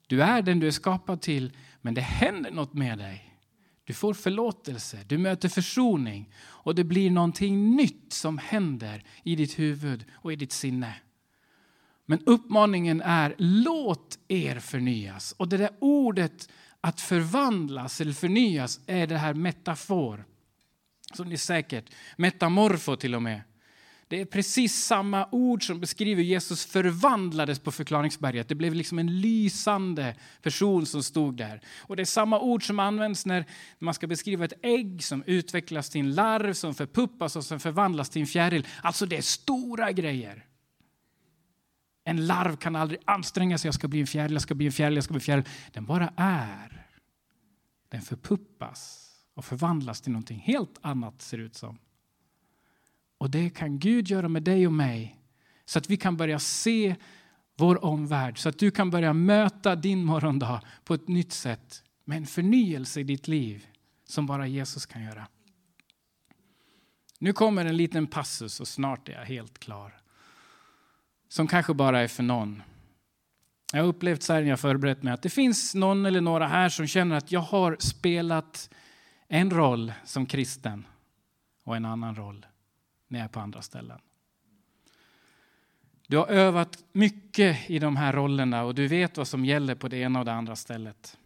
Du 0.10 0.24
är 0.24 0.42
den 0.42 0.60
du 0.60 0.68
är 0.68 0.72
skapad 0.72 1.22
till, 1.22 1.52
men 1.82 1.94
det 1.94 2.02
händer 2.02 2.52
något 2.52 2.74
med 2.74 2.98
dig. 2.98 3.36
Du 3.84 3.94
får 3.94 4.14
förlåtelse, 4.14 5.00
du 5.08 5.18
möter 5.18 5.50
försoning 5.50 6.30
och 6.40 6.76
det 6.76 6.84
blir 6.84 7.12
någonting 7.12 7.76
nytt 7.76 8.14
som 8.14 8.38
händer 8.38 9.04
i 9.24 9.36
ditt 9.36 9.60
huvud 9.60 10.06
och 10.14 10.34
i 10.34 10.36
ditt 10.36 10.52
sinne. 10.52 10.94
Men 12.06 12.20
uppmaningen 12.26 13.02
är 13.02 13.36
låt 13.38 14.20
er 14.28 14.60
förnyas. 14.60 15.32
Och 15.32 15.48
det 15.48 15.58
där 15.58 15.72
ordet 15.80 16.50
att 16.82 17.02
förvandlas 17.02 18.02
eller 18.02 18.14
förnyas 18.14 18.80
är 18.86 19.08
det 19.08 19.18
här 19.18 19.34
metafor. 19.34 20.26
Som 21.14 21.30
ni 21.30 21.38
säkert, 21.38 21.86
metamorfo 22.18 22.96
till 22.96 23.16
och 23.16 23.22
med. 23.22 23.42
Det 24.10 24.22
är 24.22 24.26
precis 24.26 24.86
samma 24.86 25.28
ord 25.32 25.68
som 25.68 25.80
beskriver 25.80 26.24
Jesus 26.24 26.66
förvandlades 26.66 27.60
på 27.60 27.72
förklaringsberget. 27.72 28.48
Det 28.48 28.56
blev 28.56 28.74
liksom 28.74 29.00
en 29.00 29.22
lysande 29.22 30.16
person 30.42 30.86
som 30.86 31.04
stod 31.04 31.38
där. 31.38 31.62
Och 31.80 31.96
det 31.96 32.04
är 32.04 32.06
samma 32.06 32.40
ord 32.40 32.68
som 32.68 32.80
används 32.80 33.26
när 33.26 33.46
man 33.80 33.94
ska 33.94 34.08
beskriva 34.08 34.46
ett 34.46 34.54
ägg 34.62 35.04
som 35.04 35.24
utvecklas 35.26 35.90
till 35.90 36.02
en 36.02 36.16
larv 36.16 36.54
som 36.54 36.76
förpuppas 36.76 37.36
och 37.36 37.44
som 37.44 37.60
förvandlas 37.60 38.10
till 38.10 38.22
en 38.22 38.28
fjäril. 38.28 38.68
Alltså 38.84 39.06
det 39.06 39.18
är 39.18 39.22
stora 39.22 39.92
grejer. 39.92 40.46
En 42.04 42.28
larv 42.28 42.56
kan 42.56 42.76
aldrig 42.76 43.00
anstränga 43.06 43.58
sig, 43.58 43.68
jag 43.68 43.76
ska 43.76 43.88
bli 43.88 44.00
en 44.00 44.08
fjäril, 44.08 44.34
jag 44.34 44.42
ska 44.42 44.56
bli 44.56 44.66
en 44.66 44.72
fjäril, 44.72 44.96
jag 44.96 45.04
ska 45.04 45.14
bli 45.14 45.20
en 45.20 45.22
fjäril. 45.22 45.44
Den 45.74 45.86
bara 45.86 46.14
är. 46.16 46.88
Den 47.90 48.02
förpuppas 48.02 49.12
och 49.34 49.46
förvandlas 49.46 50.02
till 50.02 50.12
någonting 50.12 50.40
helt 50.40 50.78
annat 50.82 51.22
ser 51.22 51.38
ut 51.38 51.56
som. 51.56 51.78
Och 53.20 53.30
det 53.30 53.50
kan 53.50 53.80
Gud 53.80 54.08
göra 54.08 54.28
med 54.28 54.44
dig 54.44 54.68
och 54.68 54.74
mig 54.74 55.16
så 55.66 55.80
att 55.80 55.90
vi 55.90 55.98
kan 55.98 56.18
börja 56.18 56.40
se 56.40 56.96
vår 57.58 57.86
omvärld, 57.86 58.38
så 58.38 58.50
att 58.50 58.60
du 58.60 58.72
kan 58.72 58.90
börja 58.90 59.14
möta 59.14 59.76
din 59.76 60.04
morgondag 60.04 60.62
på 60.84 60.94
ett 60.94 61.08
nytt 61.08 61.34
sätt 61.34 61.84
med 62.06 62.18
en 62.18 62.26
förnyelse 62.26 63.00
i 63.00 63.04
ditt 63.04 63.28
liv 63.28 63.68
som 64.06 64.26
bara 64.26 64.48
Jesus 64.48 64.86
kan 64.86 65.04
göra. 65.04 65.28
Nu 67.20 67.34
kommer 67.34 67.66
en 67.66 67.78
liten 67.78 68.08
passus 68.08 68.60
och 68.60 68.68
snart 68.68 69.10
är 69.10 69.14
jag 69.14 69.26
helt 69.26 69.60
klar. 69.60 69.94
Som 71.30 71.48
kanske 71.48 71.74
bara 71.74 72.00
är 72.02 72.08
för 72.08 72.24
någon. 72.24 72.64
Jag 73.74 73.82
har 73.82 73.88
upplevt 73.88 74.24
så 74.24 74.34
här 74.34 74.42
när 74.42 74.50
jag 74.50 74.60
förberett 74.60 75.04
mig 75.04 75.14
att 75.14 75.22
det 75.22 75.30
finns 75.30 75.76
någon 75.76 76.06
eller 76.06 76.22
några 76.22 76.48
här 76.48 76.70
som 76.70 76.88
känner 76.88 77.16
att 77.16 77.32
jag 77.32 77.40
har 77.40 77.78
spelat 77.80 78.70
en 79.28 79.52
roll 79.52 79.94
som 80.06 80.26
kristen 80.26 80.86
och 81.64 81.76
en 81.76 81.86
annan 81.86 82.16
roll 82.16 82.46
när 83.10 83.20
jag 83.20 83.24
är 83.24 83.30
på 83.30 83.40
andra 83.40 83.62
ställen. 83.62 84.00
Du 86.08 86.18
har 86.18 86.28
övat 86.28 86.84
mycket 86.92 87.70
i 87.70 87.80
de 87.80 87.96
här 87.96 88.14
rollerna 88.14 88.64
och 88.64 88.76
du 88.76 88.88
vet 88.88 89.18
vad 89.18 89.28
som 89.28 89.46
gäller 89.46 89.76
på 89.76 89.88
det 89.88 89.98
ena 89.98 90.20
och 90.20 90.26
det 90.26 90.34
andra 90.34 90.56
stället. 90.56 91.18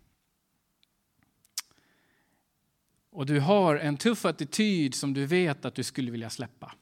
och 3.13 3.26
du 3.26 3.39
har 3.39 3.76
en 3.76 3.98
tuff 3.98 4.26
attityd 4.26 4.96
som 4.96 5.13
du 5.13 5.26
vet 5.26 5.65
att 5.65 5.76
du 5.76 5.84
skulle 5.84 6.12
vilja 6.12 6.30
släppa. 6.30 6.76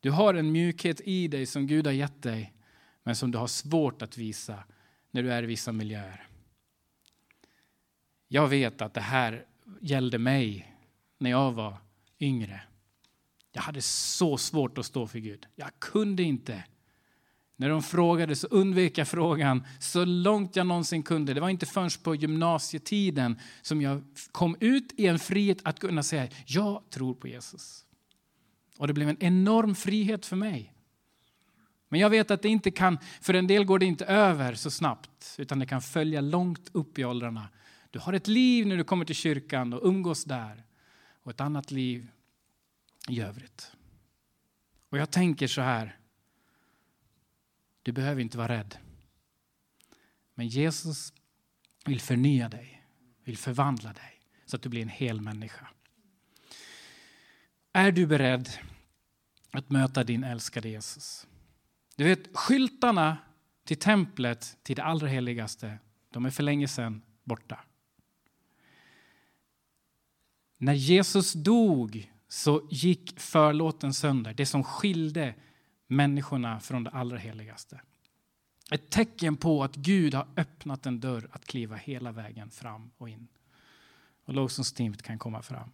Du 0.00 0.10
har 0.10 0.34
en 0.34 0.52
mjukhet 0.52 1.00
i 1.00 1.28
dig 1.28 1.46
som 1.46 1.66
Gud 1.66 1.86
har 1.86 1.92
gett 1.92 2.22
dig, 2.22 2.52
men 3.02 3.16
som 3.16 3.30
du 3.30 3.38
har 3.38 3.46
svårt 3.46 4.02
att 4.02 4.18
visa 4.18 4.64
när 5.10 5.22
du 5.22 5.32
är 5.32 5.42
i 5.42 5.46
vissa 5.46 5.72
miljöer. 5.72 6.26
Jag 8.28 8.48
vet 8.48 8.82
att 8.82 8.94
det 8.94 9.00
här 9.00 9.46
gällde 9.80 10.18
mig 10.18 10.76
när 11.18 11.30
jag 11.30 11.52
var 11.52 11.76
yngre. 12.20 12.60
Jag 13.52 13.62
hade 13.62 13.82
så 13.82 14.38
svårt 14.38 14.78
att 14.78 14.86
stå 14.86 15.06
för 15.06 15.18
Gud. 15.18 15.46
Jag 15.56 15.70
kunde 15.78 16.22
inte. 16.22 16.64
När 17.56 17.68
de 17.68 17.82
frågade 17.82 18.36
så 18.36 18.46
undvek 18.46 18.98
jag 18.98 19.08
frågan 19.08 19.66
så 19.78 20.04
långt 20.04 20.56
jag 20.56 20.66
någonsin 20.66 21.02
kunde. 21.02 21.34
Det 21.34 21.40
var 21.40 21.48
inte 21.48 21.66
förrän 21.66 21.90
på 22.02 22.14
gymnasietiden 22.14 23.38
som 23.62 23.82
jag 23.82 24.02
kom 24.32 24.56
ut 24.60 24.92
i 24.96 25.06
en 25.06 25.18
frihet 25.18 25.58
att 25.64 25.78
kunna 25.78 26.02
säga 26.02 26.28
jag 26.46 26.82
tror 26.90 27.14
på 27.14 27.28
Jesus. 27.28 27.84
Och 28.78 28.86
det 28.86 28.92
blev 28.92 29.08
en 29.08 29.22
enorm 29.22 29.74
frihet 29.74 30.26
för 30.26 30.36
mig. 30.36 30.74
Men 31.88 32.00
jag 32.00 32.10
vet 32.10 32.30
att 32.30 32.42
det 32.42 32.48
inte 32.48 32.70
kan, 32.70 32.98
för 33.20 33.34
en 33.34 33.46
del 33.46 33.64
går 33.64 33.78
det 33.78 33.86
inte 33.86 34.04
över 34.04 34.54
så 34.54 34.70
snabbt, 34.70 35.34
utan 35.38 35.58
det 35.58 35.66
kan 35.66 35.82
följa 35.82 36.20
långt 36.20 36.70
upp 36.72 36.98
i 36.98 37.04
åldrarna. 37.04 37.48
Du 37.90 37.98
har 37.98 38.12
ett 38.12 38.28
liv 38.28 38.66
när 38.66 38.76
du 38.76 38.84
kommer 38.84 39.04
till 39.04 39.14
kyrkan 39.14 39.72
och 39.72 39.88
umgås 39.88 40.24
där, 40.24 40.64
och 41.22 41.30
ett 41.30 41.40
annat 41.40 41.70
liv 41.70 42.08
i 43.10 43.20
övrigt. 43.20 43.72
Och 44.88 44.98
jag 44.98 45.10
tänker 45.10 45.46
så 45.46 45.60
här, 45.60 45.98
du 47.82 47.92
behöver 47.92 48.22
inte 48.22 48.38
vara 48.38 48.48
rädd. 48.48 48.76
Men 50.34 50.48
Jesus 50.48 51.12
vill 51.84 52.00
förnya 52.00 52.48
dig, 52.48 52.86
vill 53.24 53.38
förvandla 53.38 53.92
dig 53.92 54.20
så 54.46 54.56
att 54.56 54.62
du 54.62 54.68
blir 54.68 54.82
en 54.82 54.88
hel 54.88 55.20
människa. 55.20 55.68
Är 57.72 57.92
du 57.92 58.06
beredd 58.06 58.48
att 59.50 59.70
möta 59.70 60.04
din 60.04 60.24
älskade 60.24 60.68
Jesus? 60.68 61.26
Du 61.96 62.04
vet, 62.04 62.36
skyltarna 62.36 63.18
till 63.64 63.78
templet, 63.78 64.56
till 64.62 64.76
det 64.76 64.82
allra 64.82 65.08
heligaste, 65.08 65.78
de 66.10 66.26
är 66.26 66.30
för 66.30 66.42
länge 66.42 66.68
sedan 66.68 67.02
borta. 67.24 67.64
När 70.56 70.74
Jesus 70.74 71.32
dog 71.32 72.12
så 72.32 72.68
gick 72.70 73.20
förlåten 73.20 73.94
sönder, 73.94 74.34
det 74.34 74.46
som 74.46 74.64
skilde 74.64 75.34
människorna 75.86 76.60
från 76.60 76.84
det 76.84 76.90
allra 76.90 77.18
heligaste. 77.18 77.80
Ett 78.70 78.90
tecken 78.90 79.36
på 79.36 79.64
att 79.64 79.76
Gud 79.76 80.14
har 80.14 80.28
öppnat 80.36 80.86
en 80.86 81.00
dörr 81.00 81.28
att 81.32 81.44
kliva 81.44 81.76
hela 81.76 82.12
vägen 82.12 82.50
fram 82.50 82.90
och 82.98 83.08
in. 83.08 83.28
Och 84.24 84.34
lovsångsteamet 84.34 85.02
kan 85.02 85.18
komma 85.18 85.42
fram. 85.42 85.70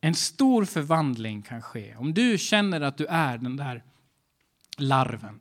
En 0.00 0.14
stor 0.14 0.64
förvandling 0.64 1.42
kan 1.42 1.62
ske. 1.62 1.96
Om 1.96 2.14
du 2.14 2.38
känner 2.38 2.80
att 2.80 2.96
du 2.96 3.06
är 3.06 3.38
den 3.38 3.56
där 3.56 3.84
larven 4.76 5.40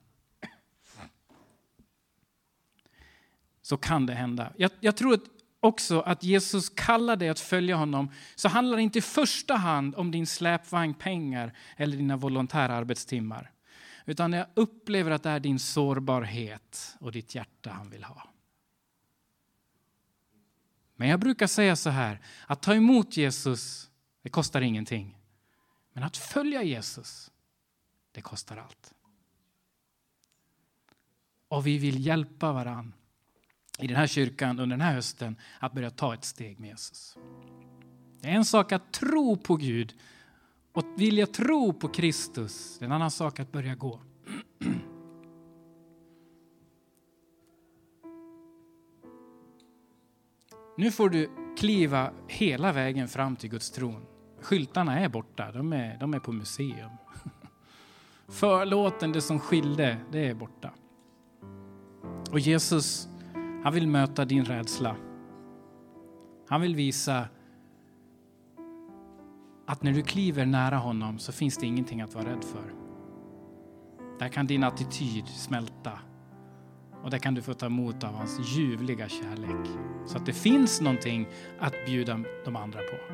så 3.61 3.77
kan 3.77 4.05
det 4.05 4.13
hända. 4.13 4.53
Jag, 4.57 4.71
jag 4.79 4.97
tror 4.97 5.13
att 5.13 5.23
också 5.61 6.01
att 6.01 6.23
Jesus 6.23 6.69
kallar 6.69 7.15
dig 7.15 7.29
att 7.29 7.39
följa 7.39 7.75
honom 7.75 8.11
så 8.35 8.49
handlar 8.49 8.77
det 8.77 8.83
inte 8.83 8.99
i 8.99 9.01
första 9.01 9.55
hand 9.55 9.95
om 9.95 10.11
din 10.11 10.27
släpvagn, 10.27 10.93
pengar 10.93 11.53
eller 11.77 11.97
dina 11.97 12.17
volontärarbetstimmar. 12.17 13.51
Utan 14.05 14.33
jag 14.33 14.47
upplever 14.53 15.11
att 15.11 15.23
det 15.23 15.29
är 15.29 15.39
din 15.39 15.59
sårbarhet 15.59 16.95
och 16.99 17.11
ditt 17.11 17.35
hjärta 17.35 17.69
han 17.69 17.89
vill 17.89 18.03
ha. 18.03 18.27
Men 20.95 21.09
jag 21.09 21.19
brukar 21.19 21.47
säga 21.47 21.75
så 21.75 21.89
här, 21.89 22.19
att 22.47 22.61
ta 22.61 22.75
emot 22.75 23.17
Jesus, 23.17 23.89
det 24.21 24.29
kostar 24.29 24.61
ingenting. 24.61 25.17
Men 25.93 26.03
att 26.03 26.17
följa 26.17 26.63
Jesus, 26.63 27.31
det 28.11 28.21
kostar 28.21 28.57
allt. 28.57 28.93
Och 31.47 31.67
vi 31.67 31.77
vill 31.77 32.05
hjälpa 32.05 32.51
varandra 32.51 33.00
i 33.81 33.87
den 33.87 33.97
här 33.97 34.07
kyrkan 34.07 34.49
under 34.49 34.77
den 34.77 34.81
här 34.81 34.93
hösten 34.93 35.35
att 35.59 35.73
börja 35.73 35.89
ta 35.89 36.13
ett 36.13 36.25
steg 36.25 36.59
med 36.59 36.69
Jesus. 36.69 37.17
Det 38.21 38.27
är 38.27 38.33
en 38.33 38.45
sak 38.45 38.71
att 38.71 38.93
tro 38.93 39.37
på 39.37 39.55
Gud 39.55 39.93
och 40.71 40.85
vilja 40.97 41.27
tro 41.27 41.73
på 41.73 41.87
Kristus. 41.87 42.77
Det 42.79 42.85
är 42.85 42.87
en 42.87 42.91
annan 42.91 43.11
sak 43.11 43.39
att 43.39 43.51
börja 43.51 43.75
gå. 43.75 43.99
Nu 50.77 50.91
får 50.91 51.09
du 51.09 51.29
kliva 51.57 52.13
hela 52.27 52.71
vägen 52.71 53.07
fram 53.07 53.35
till 53.35 53.49
Guds 53.49 53.71
tron. 53.71 54.05
Skyltarna 54.41 54.99
är 54.99 55.09
borta, 55.09 55.51
de 55.51 55.73
är, 55.73 55.97
de 55.99 56.13
är 56.13 56.19
på 56.19 56.31
museum. 56.31 56.91
Förlåten, 58.27 59.11
det 59.11 59.21
som 59.21 59.39
skilde, 59.39 59.97
det 60.11 60.27
är 60.27 60.33
borta. 60.33 60.71
Och 62.31 62.39
Jesus 62.39 63.10
han 63.63 63.73
vill 63.73 63.87
möta 63.87 64.25
din 64.25 64.45
rädsla. 64.45 64.95
Han 66.47 66.61
vill 66.61 66.75
visa 66.75 67.27
att 69.65 69.83
när 69.83 69.91
du 69.91 70.01
kliver 70.01 70.45
nära 70.45 70.77
honom 70.77 71.19
så 71.19 71.31
finns 71.31 71.57
det 71.57 71.65
ingenting 71.65 72.01
att 72.01 72.15
vara 72.15 72.25
rädd 72.25 72.43
för. 72.43 72.73
Där 74.19 74.27
kan 74.27 74.47
din 74.47 74.63
attityd 74.63 75.27
smälta 75.27 75.91
och 77.03 77.09
där 77.09 77.17
kan 77.17 77.33
du 77.33 77.41
få 77.41 77.53
ta 77.53 77.65
emot 77.65 78.03
av 78.03 78.13
hans 78.13 78.57
ljuvliga 78.57 79.09
kärlek. 79.09 79.69
Så 80.05 80.17
att 80.17 80.25
det 80.25 80.33
finns 80.33 80.81
någonting 80.81 81.27
att 81.59 81.73
bjuda 81.85 82.19
de 82.45 82.55
andra 82.55 82.79
på. 82.79 83.13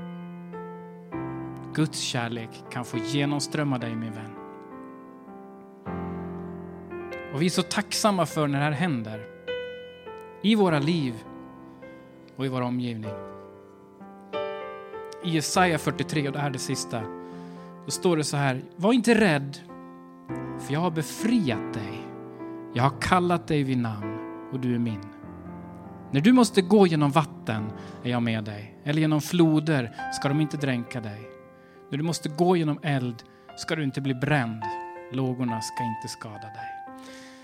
Guds 1.74 2.00
kärlek 2.00 2.50
kan 2.72 2.86
få 2.86 2.98
genomströmma 2.98 3.78
dig 3.78 3.96
min 3.96 4.14
vän. 4.14 4.34
Och 7.34 7.42
vi 7.42 7.46
är 7.46 7.50
så 7.50 7.62
tacksamma 7.62 8.26
för 8.26 8.48
när 8.48 8.60
det 8.60 8.66
här 8.66 8.72
händer 8.72 9.37
i 10.42 10.56
våra 10.56 10.80
liv 10.80 11.14
och 12.36 12.46
i 12.46 12.50
vår 12.50 12.62
omgivning. 12.62 13.12
I 15.24 15.30
Jesaja 15.30 15.78
43, 15.78 16.28
och 16.28 16.34
det 16.34 16.40
här 16.40 16.48
är 16.48 16.54
det 16.54 16.60
sista, 16.60 17.02
då 17.86 17.92
står 17.92 18.18
det 18.18 18.24
så 18.24 18.38
här, 18.38 18.62
var 18.76 18.94
inte 18.94 19.20
rädd, 19.22 19.58
för 20.60 20.74
jag 20.74 20.80
har 20.80 20.92
befriat 20.92 21.74
dig. 21.74 22.02
Jag 22.74 22.84
har 22.84 23.02
kallat 23.02 23.48
dig 23.48 23.64
vid 23.64 23.78
namn 23.78 24.18
och 24.54 24.60
du 24.60 24.76
är 24.76 24.80
min. 24.80 25.02
När 26.12 26.22
du 26.22 26.34
måste 26.34 26.62
gå 26.62 26.88
genom 26.88 27.12
vatten 27.12 27.72
är 28.04 28.10
jag 28.10 28.24
med 28.24 28.44
dig, 28.44 28.78
eller 28.84 29.02
genom 29.02 29.22
floder 29.22 29.96
ska 30.14 30.28
de 30.28 30.42
inte 30.42 30.58
dränka 30.58 31.02
dig. 31.02 31.22
När 31.90 31.98
du 31.98 32.04
måste 32.04 32.30
gå 32.30 32.56
genom 32.58 32.80
eld 32.84 33.24
ska 33.58 33.76
du 33.76 33.84
inte 33.84 34.02
bli 34.02 34.14
bränd, 34.14 34.64
lågorna 35.12 35.62
ska 35.62 35.84
inte 35.84 36.08
skada 36.08 36.42
dig. 36.42 36.77